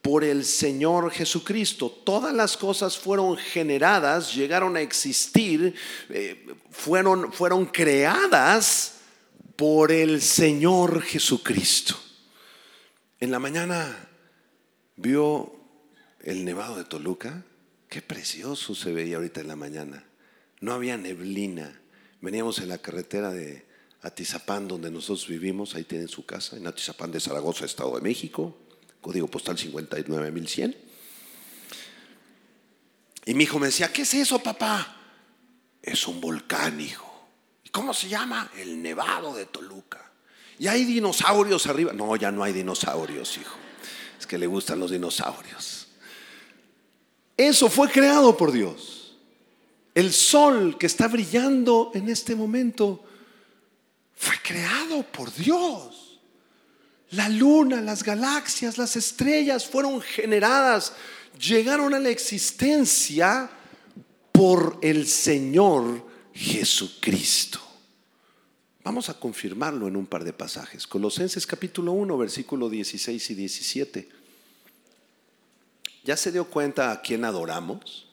[0.07, 1.91] por el Señor Jesucristo.
[1.91, 5.75] Todas las cosas fueron generadas, llegaron a existir,
[6.07, 8.99] eh, fueron, fueron creadas
[9.57, 11.99] por el Señor Jesucristo.
[13.19, 14.07] En la mañana
[14.95, 15.53] vio
[16.21, 17.43] el nevado de Toluca.
[17.89, 20.05] Qué precioso se veía ahorita en la mañana.
[20.61, 21.81] No había neblina.
[22.21, 23.67] Veníamos en la carretera de,
[24.01, 28.55] Atizapán, donde nosotros vivimos, ahí tienen su casa, en Atizapán de Zaragoza, Estado de México,
[29.01, 30.75] código postal 59100.
[33.25, 34.95] Y mi hijo me decía, ¿qué es eso, papá?
[35.81, 37.27] Es un volcán, hijo.
[37.63, 38.51] ¿Y cómo se llama?
[38.57, 40.11] El Nevado de Toluca.
[40.59, 41.93] ¿Y hay dinosaurios arriba?
[41.93, 43.55] No, ya no hay dinosaurios, hijo.
[44.19, 45.87] Es que le gustan los dinosaurios.
[47.35, 49.15] Eso fue creado por Dios.
[49.93, 53.03] El sol que está brillando en este momento
[54.15, 56.06] fue creado por Dios.
[57.11, 60.93] La luna, las galaxias, las estrellas fueron generadas,
[61.39, 63.49] llegaron a la existencia
[64.33, 67.59] por el Señor Jesucristo.
[68.83, 70.85] Vamos a confirmarlo en un par de pasajes.
[70.85, 74.09] Colosenses capítulo 1, versículo 16 y 17.
[76.03, 78.07] ¿Ya se dio cuenta a quién adoramos?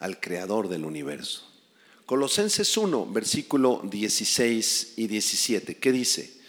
[0.00, 1.48] Al creador del universo.
[2.06, 5.76] Colosenses 1, versículo 16 y 17.
[5.76, 6.41] ¿Qué dice?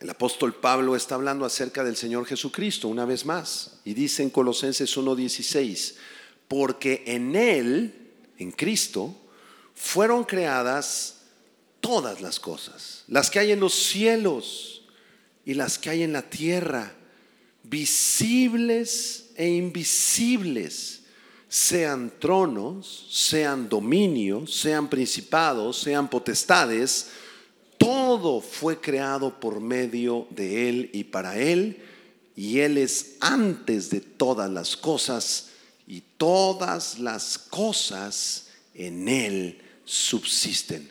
[0.00, 4.30] El apóstol Pablo está hablando acerca del Señor Jesucristo una vez más y dice en
[4.30, 5.94] Colosenses 1:16,
[6.48, 7.94] porque en Él,
[8.38, 9.16] en Cristo,
[9.74, 11.22] fueron creadas
[11.80, 14.82] todas las cosas, las que hay en los cielos
[15.44, 16.94] y las que hay en la tierra,
[17.62, 21.02] visibles e invisibles
[21.48, 27.08] sean tronos, sean dominios, sean principados, sean potestades,
[27.86, 31.84] todo fue creado por medio de Él y para Él,
[32.34, 35.50] y Él es antes de todas las cosas,
[35.86, 40.90] y todas las cosas en Él subsisten.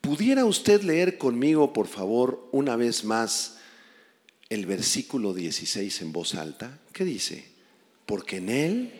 [0.00, 3.58] ¿Pudiera usted leer conmigo, por favor, una vez más
[4.48, 6.78] el versículo 16 en voz alta?
[6.94, 7.44] ¿Qué dice?
[8.06, 8.92] Porque en Él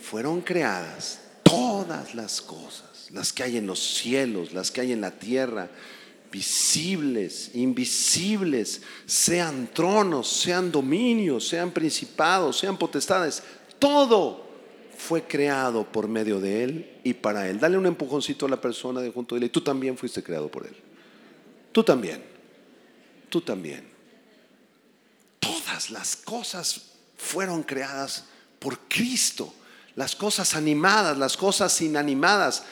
[0.00, 5.00] fueron creadas todas las cosas, las que hay en los cielos, las que hay en
[5.00, 5.72] la tierra,
[6.34, 13.40] visibles, invisibles, sean tronos, sean dominios, sean principados, sean potestades,
[13.78, 14.44] todo
[14.98, 17.60] fue creado por medio de Él y para Él.
[17.60, 19.50] Dale un empujoncito a la persona de junto de Él.
[19.52, 20.74] Tú también fuiste creado por Él.
[21.70, 22.20] Tú también.
[23.28, 23.88] Tú también.
[25.38, 28.24] Todas las cosas fueron creadas
[28.58, 29.54] por Cristo
[29.94, 32.64] las cosas animadas, las cosas inanimadas.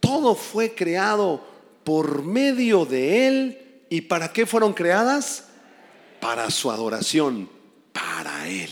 [0.00, 1.53] Todo fue creado
[1.84, 3.58] por medio de Él.
[3.90, 5.48] ¿Y para qué fueron creadas?
[6.20, 7.48] Para su adoración,
[7.92, 8.70] para Él.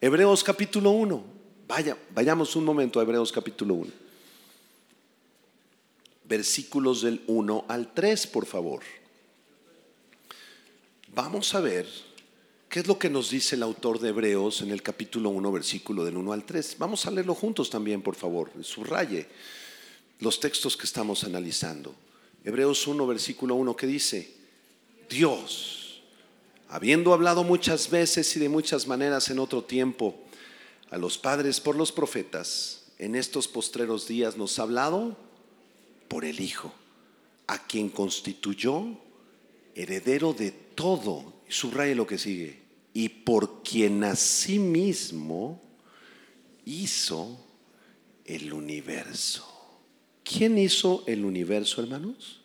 [0.00, 1.24] Hebreos capítulo 1.
[1.66, 3.90] Vaya, vayamos un momento a Hebreos capítulo 1.
[6.24, 8.82] Versículos del 1 al 3, por favor.
[11.14, 11.86] Vamos a ver
[12.68, 16.04] ¿Qué es lo que nos dice el autor de Hebreos en el capítulo 1, versículo
[16.04, 16.76] del 1 al 3?
[16.78, 18.50] Vamos a leerlo juntos también, por favor.
[18.60, 19.26] Subraye
[20.20, 21.94] los textos que estamos analizando.
[22.44, 24.34] Hebreos 1, versículo 1, que dice,
[25.08, 26.02] Dios,
[26.68, 30.16] habiendo hablado muchas veces y de muchas maneras en otro tiempo
[30.90, 35.16] a los padres por los profetas, en estos postreros días nos ha hablado
[36.08, 36.72] por el Hijo,
[37.46, 38.98] a quien constituyó
[39.74, 41.34] heredero de todo.
[41.48, 45.62] Y subraye lo que sigue y por quien asimismo
[46.64, 47.38] hizo
[48.24, 49.55] el universo.
[50.26, 52.40] ¿Quién hizo el universo, hermanos?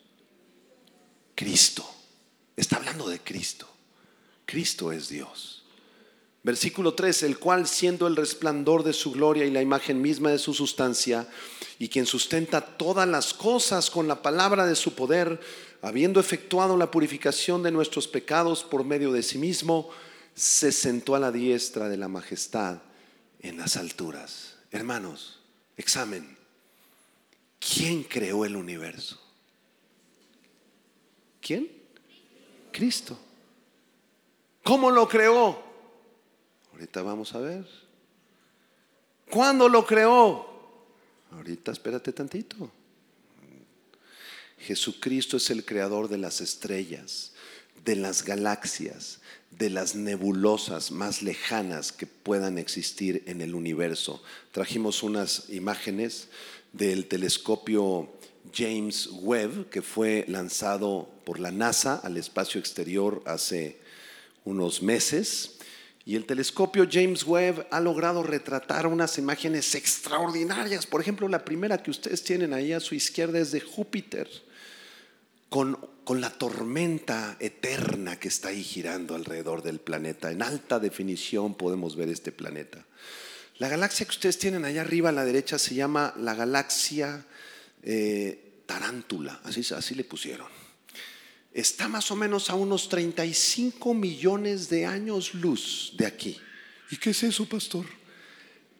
[1.34, 1.84] Cristo.
[2.70, 3.68] hablando de Cristo.
[4.46, 5.64] Cristo es Dios.
[6.44, 10.38] Versículo 3, el cual siendo el resplandor de su gloria y la imagen misma de
[10.38, 11.28] su sustancia,
[11.80, 15.40] y quien sustenta todas las cosas con la palabra de su poder,
[15.82, 19.90] habiendo efectuado la purificación de nuestros pecados por medio de sí mismo,
[20.34, 22.82] se sentó a la diestra de la majestad
[23.40, 24.54] en las alturas.
[24.70, 25.40] Hermanos,
[25.76, 26.41] examen.
[27.62, 29.20] ¿Quién creó el universo?
[31.40, 31.70] ¿Quién?
[32.72, 33.16] Cristo.
[34.64, 35.62] ¿Cómo lo creó?
[36.72, 37.66] Ahorita vamos a ver.
[39.30, 40.46] ¿Cuándo lo creó?
[41.30, 42.70] Ahorita espérate tantito.
[44.58, 47.31] Jesucristo es el creador de las estrellas,
[47.84, 49.20] de las galaxias,
[49.50, 54.22] de las nebulosas más lejanas que puedan existir en el universo.
[54.52, 56.28] Trajimos unas imágenes
[56.72, 58.10] del telescopio
[58.54, 63.78] James Webb que fue lanzado por la NASA al espacio exterior hace
[64.44, 65.58] unos meses.
[66.04, 70.84] Y el telescopio James Webb ha logrado retratar unas imágenes extraordinarias.
[70.84, 74.28] Por ejemplo, la primera que ustedes tienen ahí a su izquierda es de Júpiter,
[75.48, 80.30] con, con, la tormenta eterna que está ahí girando alrededor del planeta.
[80.30, 82.84] En alta definición podemos ver este planeta.
[83.58, 87.24] La galaxia que ustedes tienen allá arriba a la derecha se llama la galaxia
[87.82, 90.62] eh, Tarántula, así, así le pusieron
[91.54, 96.38] está más o menos a unos 35 millones de años luz de aquí.
[96.90, 97.86] ¿Y qué es eso, pastor?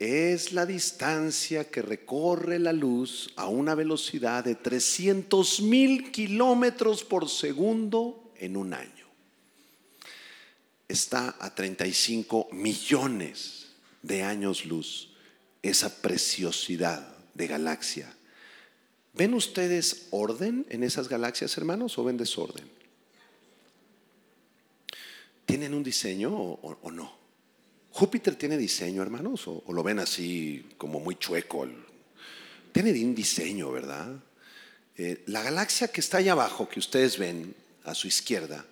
[0.02, 7.28] Es la distancia que recorre la luz a una velocidad de 300 mil kilómetros por
[7.28, 9.06] segundo en un año.
[10.88, 13.68] Está a 35 millones
[14.02, 15.10] de años luz
[15.62, 18.12] esa preciosidad de galaxia
[19.14, 22.64] ¿Ven ustedes orden en esas galaxias, hermanos, o ven desorden?
[25.44, 27.21] ¿Tienen un diseño o, no?
[27.92, 29.46] ¿Júpiter tiene diseño, hermanos?
[29.46, 31.68] ¿O, lo ven así como muy chueco?
[32.72, 34.16] Tiene un diseño, ¿verdad?
[34.96, 38.64] Eh, la galaxia que está allá abajo, que ustedes ven a su izquierda,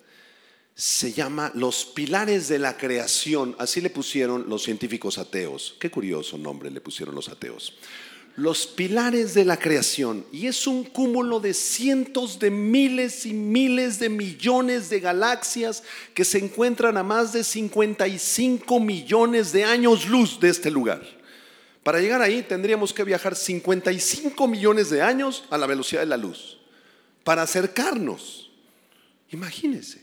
[0.73, 3.55] se llama los pilares de la creación.
[3.59, 5.75] Así le pusieron los científicos ateos.
[5.79, 7.73] Qué curioso nombre le pusieron los ateos
[8.35, 13.99] los pilares de la creación y es un cúmulo de cientos de miles y miles
[13.99, 20.39] de millones de galaxias que se encuentran a más de 55 millones de años luz
[20.39, 21.01] de este lugar.
[21.83, 26.17] Para llegar ahí tendríamos que viajar 55 millones de años a la velocidad de la
[26.17, 26.57] luz
[27.23, 28.49] para acercarnos.
[29.31, 30.01] Imagínese,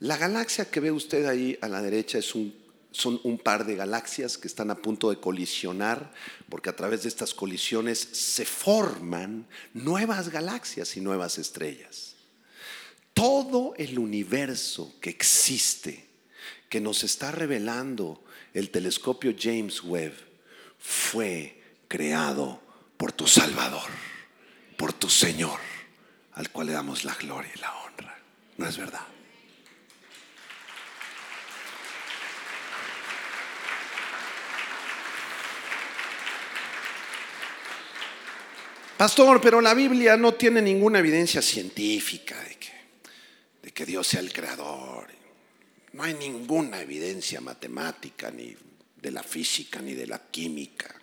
[0.00, 2.61] la galaxia que ve usted ahí a la derecha es un
[2.92, 6.12] son un par de galaxias que están a punto de colisionar,
[6.48, 12.14] porque a través de estas colisiones se forman nuevas galaxias y nuevas estrellas.
[13.14, 16.08] Todo el universo que existe,
[16.68, 18.22] que nos está revelando
[18.54, 20.14] el telescopio James Webb,
[20.78, 22.60] fue creado
[22.96, 23.90] por tu Salvador,
[24.76, 25.58] por tu Señor,
[26.32, 28.18] al cual le damos la gloria y la honra.
[28.56, 29.11] ¿No es verdad?
[39.02, 42.72] Pastor, pero la Biblia no tiene ninguna evidencia científica de que,
[43.60, 45.08] de que Dios sea el creador.
[45.92, 48.54] No hay ninguna evidencia matemática, ni
[48.96, 50.94] de la física, ni de la química,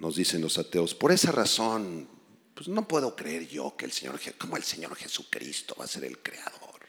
[0.00, 0.92] nos dicen los ateos.
[0.92, 2.08] Por esa razón,
[2.52, 6.02] pues no puedo creer yo que el Señor, como el Señor Jesucristo va a ser
[6.02, 6.80] el creador.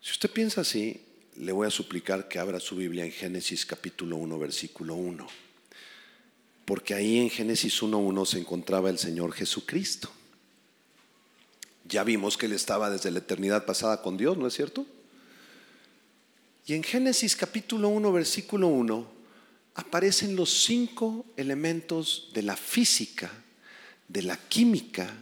[0.00, 0.98] Si usted piensa así,
[1.36, 5.49] le voy a suplicar que abra su Biblia en Génesis capítulo 1, versículo 1
[6.70, 10.08] porque ahí en Génesis 1.1 se encontraba el Señor Jesucristo.
[11.84, 14.86] Ya vimos que Él estaba desde la eternidad pasada con Dios, ¿no es cierto?
[16.66, 19.04] Y en Génesis capítulo 1, versículo 1,
[19.74, 23.32] aparecen los cinco elementos de la física,
[24.06, 25.12] de la química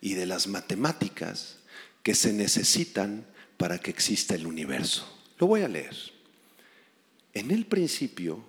[0.00, 1.58] y de las matemáticas
[2.02, 3.24] que se necesitan
[3.56, 5.08] para que exista el universo.
[5.38, 5.96] Lo voy a leer.
[7.34, 8.42] En el principio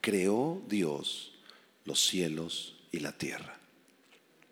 [0.00, 1.30] creó Dios
[1.90, 3.58] los cielos y la tierra.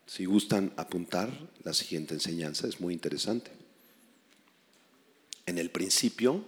[0.07, 1.31] Si gustan apuntar,
[1.63, 3.53] la siguiente enseñanza es muy interesante.
[5.47, 6.45] En el principio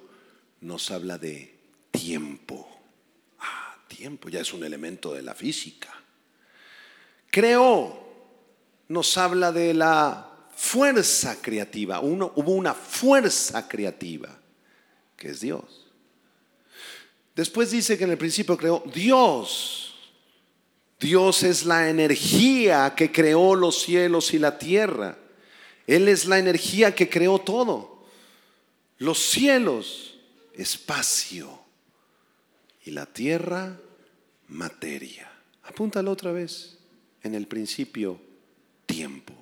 [0.60, 1.54] nos habla de
[1.92, 2.68] tiempo.
[3.38, 5.94] Ah, tiempo ya es un elemento de la física.
[7.30, 8.08] Creó
[8.88, 12.00] nos habla de la fuerza creativa.
[12.00, 14.36] Uno, hubo una fuerza creativa,
[15.16, 15.86] que es Dios.
[17.36, 19.89] Después dice que en el principio creó Dios
[21.00, 25.16] Dios es la energía que creó los cielos y la tierra.
[25.86, 28.04] Él es la energía que creó todo.
[28.98, 30.18] Los cielos,
[30.52, 31.58] espacio.
[32.84, 33.80] Y la tierra,
[34.48, 35.32] materia.
[35.62, 36.76] Apúntalo otra vez.
[37.22, 38.20] En el principio,
[38.84, 39.32] tiempo.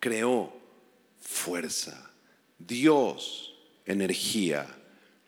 [0.00, 0.56] Creó
[1.20, 2.10] fuerza.
[2.58, 4.66] Dios, energía.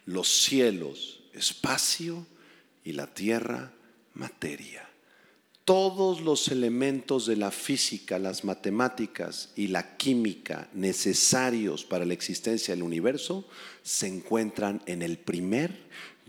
[0.07, 2.27] Los cielos, espacio.
[2.83, 3.73] Y la tierra,
[4.15, 4.86] materia
[5.67, 12.73] todos los elementos de la física, las matemáticas y la química necesarios para la existencia
[12.73, 13.45] del universo
[13.83, 15.77] se encuentran en el primer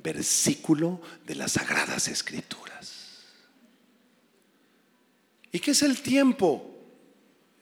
[0.01, 3.27] versículo de las Sagradas Escrituras.
[5.51, 6.73] ¿Y qué es el tiempo?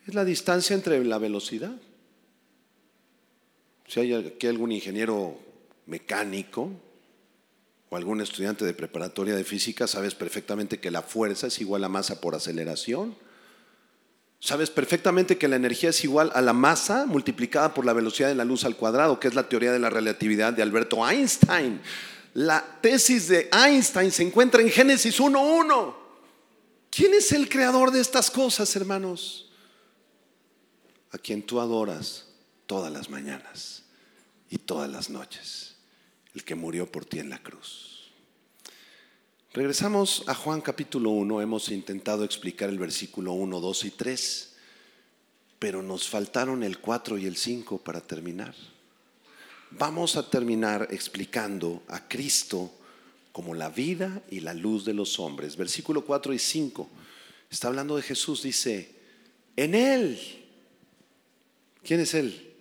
[0.07, 1.75] Es la distancia entre la velocidad.
[3.85, 5.37] Si hay aquí algún ingeniero
[5.87, 6.71] mecánico,
[7.95, 11.89] o algún estudiante de preparatoria de física, sabes perfectamente que la fuerza es igual a
[11.89, 13.15] masa por aceleración.
[14.41, 18.35] Sabes perfectamente que la energía es igual a la masa multiplicada por la velocidad de
[18.35, 21.81] la luz al cuadrado, que es la teoría de la relatividad de Alberto Einstein.
[22.33, 25.95] La tesis de Einstein se encuentra en Génesis 1.1.
[26.91, 29.53] ¿Quién es el creador de estas cosas, hermanos?
[31.11, 32.25] A quien tú adoras
[32.65, 33.83] todas las mañanas
[34.49, 35.74] y todas las noches
[36.35, 38.11] el que murió por ti en la cruz.
[39.53, 44.53] Regresamos a Juan capítulo 1, hemos intentado explicar el versículo 1, 2 y 3,
[45.59, 48.53] pero nos faltaron el 4 y el 5 para terminar.
[49.71, 52.71] Vamos a terminar explicando a Cristo
[53.31, 55.55] como la vida y la luz de los hombres.
[55.55, 56.89] Versículo 4 y 5
[57.49, 58.93] está hablando de Jesús, dice,
[59.55, 60.19] en Él,
[61.81, 62.53] ¿quién es Él?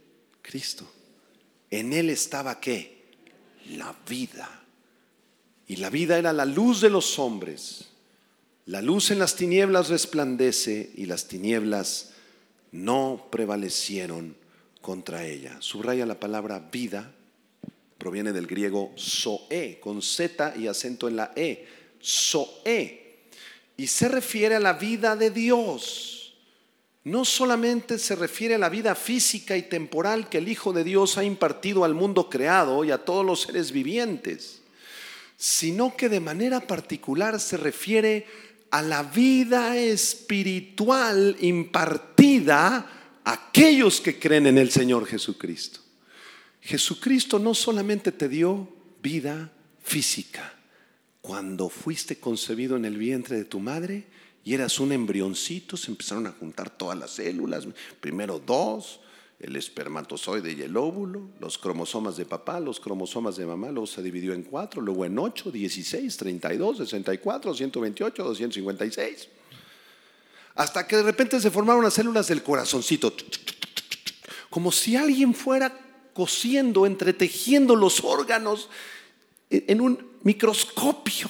[0.42, 0.88] Cristo.
[1.70, 3.03] En Él estaba qué?
[3.70, 4.48] La vida.
[5.66, 7.86] Y la vida era la luz de los hombres.
[8.66, 12.12] La luz en las tinieblas resplandece y las tinieblas
[12.72, 14.36] no prevalecieron
[14.80, 15.56] contra ella.
[15.60, 17.12] Subraya la palabra vida,
[17.98, 21.66] proviene del griego zoe, con Z y acento en la E,
[22.02, 23.18] zoe,
[23.76, 26.23] y se refiere a la vida de Dios
[27.04, 31.18] no solamente se refiere a la vida física y temporal que el Hijo de Dios
[31.18, 34.62] ha impartido al mundo creado y a todos los seres vivientes,
[35.36, 38.26] sino que de manera particular se refiere
[38.70, 42.90] a la vida espiritual impartida
[43.22, 45.80] a aquellos que creen en el Señor Jesucristo.
[46.62, 48.66] Jesucristo no solamente te dio
[49.02, 49.52] vida
[49.82, 50.54] física,
[51.20, 54.06] cuando fuiste concebido en el vientre de tu madre,
[54.44, 57.66] y eras un embrioncito, se empezaron a juntar todas las células,
[58.00, 59.00] primero dos,
[59.40, 64.02] el espermatozoide y el óvulo, los cromosomas de papá, los cromosomas de mamá, luego se
[64.02, 68.22] dividió en cuatro, luego en ocho, dieciséis, treinta y dos, sesenta y cuatro, ciento veintiocho,
[68.22, 69.28] doscientos cincuenta y seis.
[70.54, 73.12] Hasta que de repente se formaron las células del corazoncito,
[74.50, 75.80] como si alguien fuera
[76.12, 78.68] cosiendo, entretejiendo los órganos
[79.50, 81.28] en un microscopio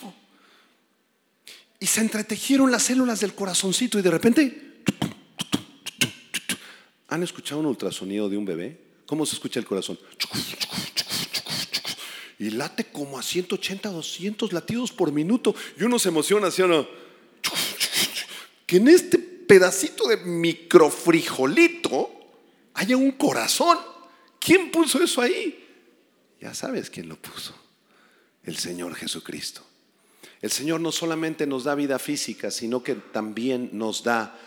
[1.84, 4.80] y se entretejieron las células del corazoncito y de repente...
[7.08, 8.80] ¿Han escuchado un ultrasonido de un bebé?
[9.04, 9.98] ¿Cómo se escucha el corazón?
[12.38, 15.54] Y late como a 180, 200 latidos por minuto.
[15.78, 16.88] Y uno se emociona no.
[18.64, 22.10] Que en este pedacito de microfrijolito
[22.72, 23.76] haya un corazón.
[24.40, 25.68] ¿Quién puso eso ahí?
[26.40, 27.54] Ya sabes quién lo puso.
[28.42, 29.73] El Señor Jesucristo.
[30.44, 34.38] El Señor no solamente nos da vida física, sino que también nos da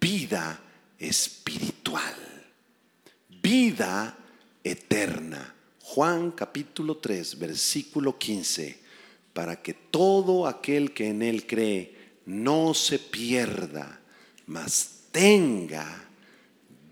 [0.00, 0.58] vida
[0.98, 2.14] espiritual,
[3.42, 4.16] vida
[4.64, 5.54] eterna.
[5.82, 8.80] Juan capítulo 3, versículo 15,
[9.34, 14.00] para que todo aquel que en Él cree no se pierda,
[14.46, 16.02] mas tenga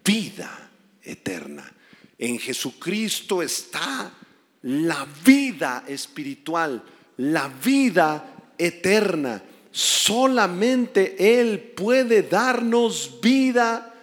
[0.05, 0.71] vida
[1.03, 1.73] eterna.
[2.19, 4.13] En Jesucristo está
[4.61, 6.85] la vida espiritual,
[7.17, 9.43] la vida eterna.
[9.71, 13.95] Solamente Él puede darnos vida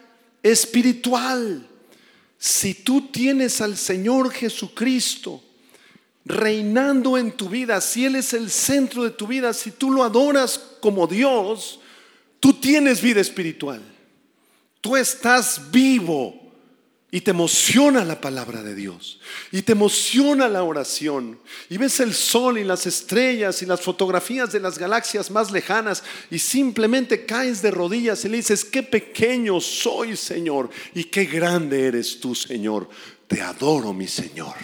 [0.43, 1.67] espiritual.
[2.37, 5.41] Si tú tienes al Señor Jesucristo
[6.25, 10.03] reinando en tu vida, si Él es el centro de tu vida, si tú lo
[10.03, 11.79] adoras como Dios,
[12.39, 13.81] tú tienes vida espiritual.
[14.81, 16.40] Tú estás vivo
[17.13, 19.19] y te emociona la palabra de Dios.
[19.51, 21.37] Y te emociona la oración.
[21.69, 26.03] Y ves el sol y las estrellas y las fotografías de las galaxias más lejanas.
[26.29, 30.69] Y simplemente caes de rodillas y le dices, qué pequeño soy Señor.
[30.95, 32.87] Y qué grande eres tú Señor.
[33.27, 34.55] Te adoro mi Señor.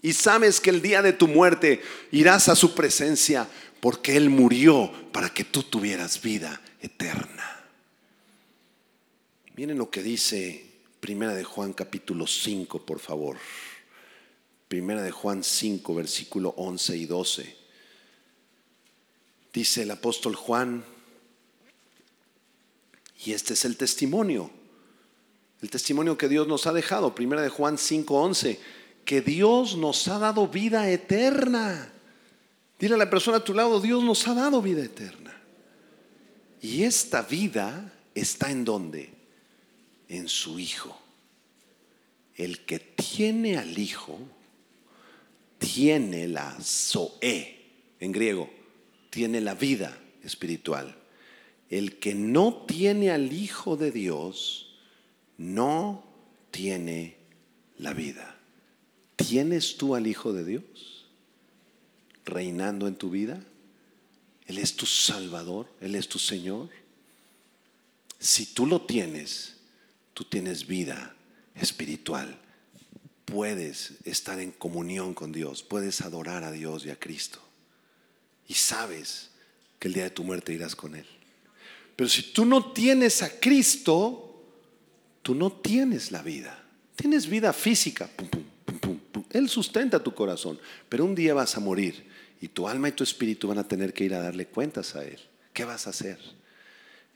[0.00, 1.82] Y sabes que el día de tu muerte
[2.12, 3.46] irás a su presencia
[3.80, 7.55] porque Él murió para que tú tuvieras vida eterna
[9.56, 10.66] Miren lo que dice
[11.00, 13.38] Primera de Juan capítulo 5, por favor.
[14.68, 17.56] Primera de Juan 5, versículo 11 y 12.
[19.54, 20.84] Dice el apóstol Juan,
[23.24, 24.50] y este es el testimonio,
[25.62, 28.60] el testimonio que Dios nos ha dejado, Primera de Juan 5, 11,
[29.06, 31.94] que Dios nos ha dado vida eterna.
[32.78, 35.34] Dile a la persona a tu lado, Dios nos ha dado vida eterna.
[36.60, 39.15] Y esta vida está en dónde?
[40.08, 40.98] En su Hijo.
[42.34, 44.18] El que tiene al Hijo,
[45.58, 47.56] tiene la Zoe,
[47.98, 48.50] en griego,
[49.10, 50.94] tiene la vida espiritual.
[51.70, 54.76] El que no tiene al Hijo de Dios,
[55.38, 56.04] no
[56.50, 57.16] tiene
[57.78, 58.38] la vida.
[59.16, 61.06] ¿Tienes tú al Hijo de Dios
[62.24, 63.42] reinando en tu vida?
[64.46, 66.68] Él es tu Salvador, Él es tu Señor.
[68.18, 69.55] Si tú lo tienes,
[70.16, 71.14] tú tienes vida
[71.54, 72.38] espiritual.
[73.26, 77.38] Puedes estar en comunión con Dios, puedes adorar a Dios y a Cristo.
[78.48, 79.28] Y sabes
[79.78, 81.04] que el día de tu muerte irás con Él.
[81.96, 84.42] Pero si tú no tienes a Cristo,
[85.20, 86.64] tú no tienes la vida.
[86.94, 88.08] Tienes vida física.
[89.30, 90.58] Él sustenta tu corazón.
[90.88, 92.06] Pero un día vas a morir
[92.40, 95.04] y tu alma y tu espíritu van a tener que ir a darle cuentas a
[95.04, 95.20] Él.
[95.52, 96.18] ¿Qué vas a hacer?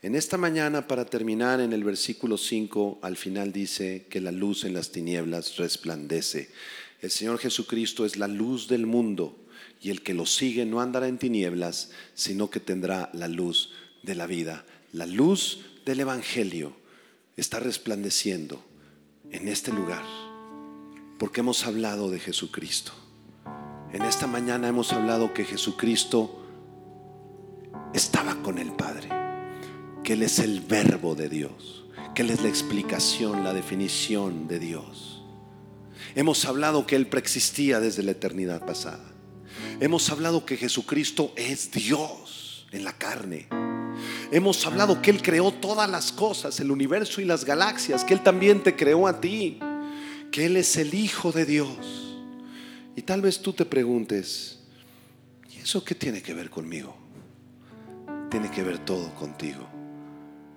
[0.03, 4.63] En esta mañana, para terminar en el versículo 5, al final dice que la luz
[4.63, 6.49] en las tinieblas resplandece.
[7.01, 9.37] El Señor Jesucristo es la luz del mundo
[9.79, 14.15] y el que lo sigue no andará en tinieblas, sino que tendrá la luz de
[14.15, 14.65] la vida.
[14.91, 16.75] La luz del Evangelio
[17.37, 18.65] está resplandeciendo
[19.29, 20.03] en este lugar
[21.19, 22.91] porque hemos hablado de Jesucristo.
[23.93, 26.43] En esta mañana hemos hablado que Jesucristo
[27.93, 29.20] estaba con el Padre,
[30.13, 35.23] Él es el verbo de Dios, que Él es la explicación, la definición de Dios.
[36.15, 39.11] Hemos hablado que Él preexistía desde la eternidad pasada.
[39.79, 43.47] Hemos hablado que Jesucristo es Dios en la carne.
[44.31, 48.21] Hemos hablado que Él creó todas las cosas, el universo y las galaxias, que Él
[48.21, 49.59] también te creó a ti,
[50.31, 52.11] que Él es el Hijo de Dios
[52.95, 54.59] y tal vez tú te preguntes,
[55.49, 56.95] ¿y eso qué tiene que ver conmigo?
[58.29, 59.67] Tiene que ver todo contigo,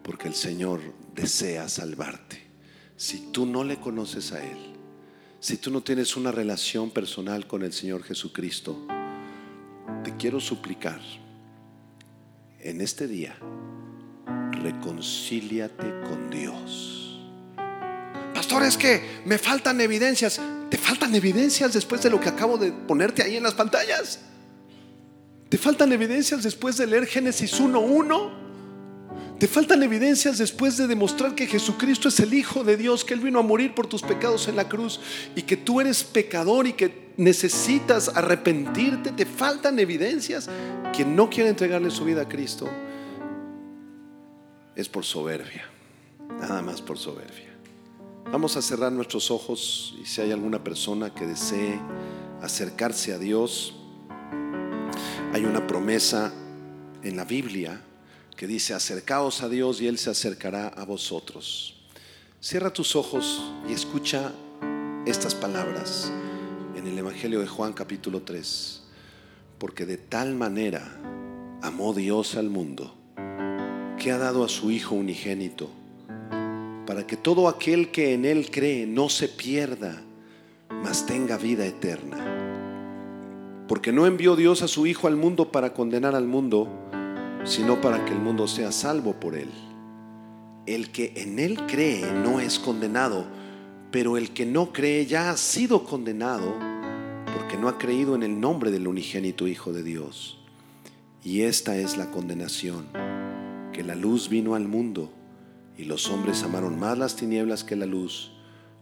[0.05, 0.81] porque el Señor
[1.15, 2.45] desea salvarte.
[2.97, 4.59] Si tú no le conoces a Él,
[5.41, 8.87] si tú no tienes una relación personal con el Señor Jesucristo,
[10.05, 11.01] te quiero suplicar
[12.61, 13.37] en este día,
[14.53, 17.21] reconcíliate con Dios.
[18.35, 20.41] Pastor, es que me faltan evidencias.
[20.71, 24.21] ¿Te faltan evidencias después de lo que acabo de ponerte ahí en las pantallas?
[25.49, 28.44] ¿Te faltan evidencias después de leer Génesis 1.1?
[29.45, 33.21] ¿Te faltan evidencias después de demostrar que Jesucristo es el Hijo de Dios, que Él
[33.21, 35.01] vino a morir por tus pecados en la cruz
[35.37, 39.13] y que tú eres pecador y que necesitas arrepentirte?
[39.13, 40.49] ¿Te faltan evidencias?
[40.97, 42.71] Quien no quiere entregarle su vida a Cristo
[44.75, 45.67] es por soberbia,
[46.41, 47.55] nada más por soberbia.
[48.33, 51.79] Vamos a cerrar nuestros ojos y si hay alguna persona que desee
[52.41, 53.75] acercarse a Dios,
[55.35, 56.33] hay una promesa
[57.03, 57.83] en la Biblia
[58.37, 61.75] que dice, acercaos a Dios y Él se acercará a vosotros.
[62.41, 64.33] Cierra tus ojos y escucha
[65.07, 66.13] estas palabras
[66.77, 68.83] en el Evangelio de Juan capítulo 3.
[69.59, 70.83] Porque de tal manera
[71.63, 72.95] amó Dios al mundo
[73.99, 75.71] que ha dado a su Hijo unigénito
[76.87, 80.03] para que todo aquel que en Él cree no se pierda,
[80.69, 82.19] mas tenga vida eterna.
[83.69, 86.69] Porque no envió Dios a su Hijo al mundo para condenar al mundo,
[87.45, 89.51] sino para que el mundo sea salvo por Él.
[90.67, 93.27] El que en Él cree no es condenado,
[93.91, 96.55] pero el que no cree ya ha sido condenado
[97.37, 100.39] porque no ha creído en el nombre del unigénito Hijo de Dios.
[101.23, 102.87] Y esta es la condenación,
[103.73, 105.13] que la luz vino al mundo
[105.77, 108.33] y los hombres amaron más las tinieblas que la luz,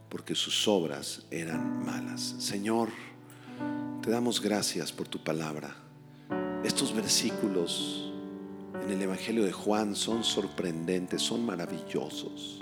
[0.08, 2.36] porque sus obras eran malas.
[2.38, 2.90] Señor,
[4.02, 5.74] te damos gracias por tu palabra.
[6.64, 8.11] Estos versículos
[8.84, 12.58] en el Evangelio de Juan son sorprendentes, son maravillosos.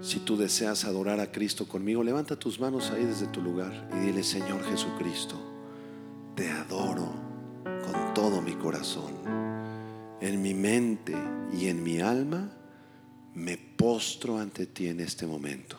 [0.00, 4.06] Si tú deseas adorar a Cristo conmigo, levanta tus manos ahí desde tu lugar y
[4.06, 5.36] dile, Señor Jesucristo,
[6.34, 7.12] te adoro
[7.64, 9.12] con todo mi corazón,
[10.20, 11.14] en mi mente
[11.52, 12.50] y en mi alma
[13.34, 15.78] me postro ante ti en este momento.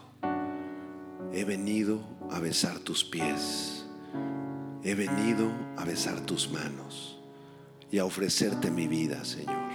[1.33, 3.85] He venido a besar tus pies.
[4.83, 7.12] He venido a besar tus manos
[7.93, 9.69] y a ofrecerte mi vida, Señor.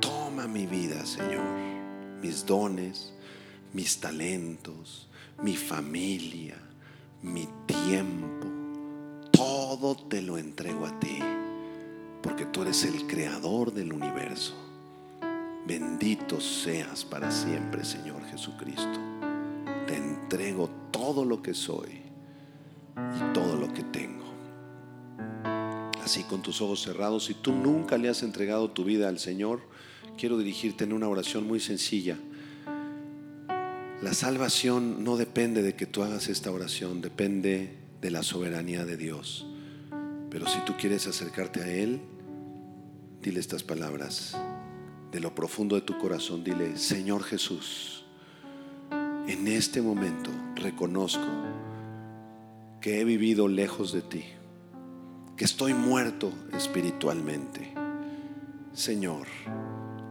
[0.00, 1.42] Toma mi vida, Señor.
[2.22, 3.12] mis dones,
[3.72, 5.08] mis talentos,
[5.42, 6.56] mi familia,
[7.20, 8.46] mi tiempo.
[9.32, 11.18] Todo te lo entrego a ti,
[12.22, 14.54] porque tú eres el creador del universo.
[15.66, 19.00] Bendito seas para siempre, Señor Jesucristo.
[19.88, 22.02] Te entrego todo lo que soy
[22.96, 24.23] y todo lo que tengo.
[26.04, 29.62] Así con tus ojos cerrados, si tú nunca le has entregado tu vida al Señor,
[30.18, 32.18] quiero dirigirte en una oración muy sencilla.
[34.02, 38.98] La salvación no depende de que tú hagas esta oración, depende de la soberanía de
[38.98, 39.46] Dios.
[40.28, 42.02] Pero si tú quieres acercarte a Él,
[43.22, 44.36] dile estas palabras
[45.10, 48.04] de lo profundo de tu corazón, dile, Señor Jesús,
[49.26, 51.24] en este momento reconozco
[52.82, 54.24] que he vivido lejos de ti,
[55.36, 57.72] que estoy muerto espiritualmente.
[58.72, 59.26] Señor,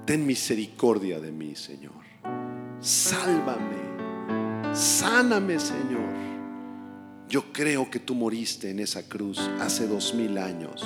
[0.05, 1.93] ten misericordia de mí, Señor.
[2.80, 6.13] Sálvame, sáname, Señor.
[7.30, 10.86] Yo creo que tú moriste en esa cruz hace dos mil años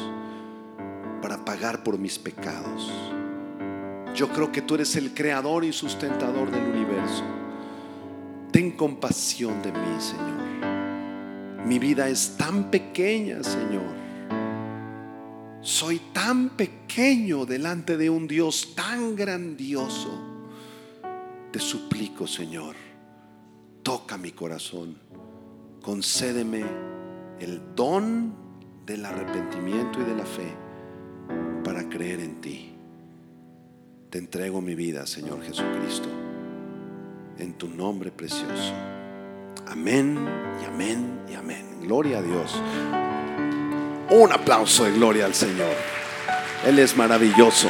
[1.21, 2.91] para pagar por mis pecados.
[4.15, 7.23] Yo creo que tú eres el creador y sustentador del universo.
[8.51, 11.65] Ten compasión de mí, Señor.
[11.65, 14.06] Mi vida es tan pequeña, Señor.
[15.67, 20.17] Soy tan pequeño delante de un Dios tan grandioso.
[21.51, 22.73] Te suplico, Señor,
[23.83, 24.97] toca mi corazón.
[25.81, 26.63] Concédeme
[27.41, 28.33] el don
[28.85, 30.55] del arrepentimiento y de la fe
[31.65, 32.71] para creer en ti.
[34.09, 36.07] Te entrego mi vida, Señor Jesucristo,
[37.39, 38.73] en tu nombre precioso.
[39.67, 40.17] Amén
[40.61, 41.81] y amén y amén.
[41.81, 42.55] Gloria a Dios.
[44.09, 45.75] Un aplauso de gloria al Señor.
[46.65, 47.69] Él es maravilloso.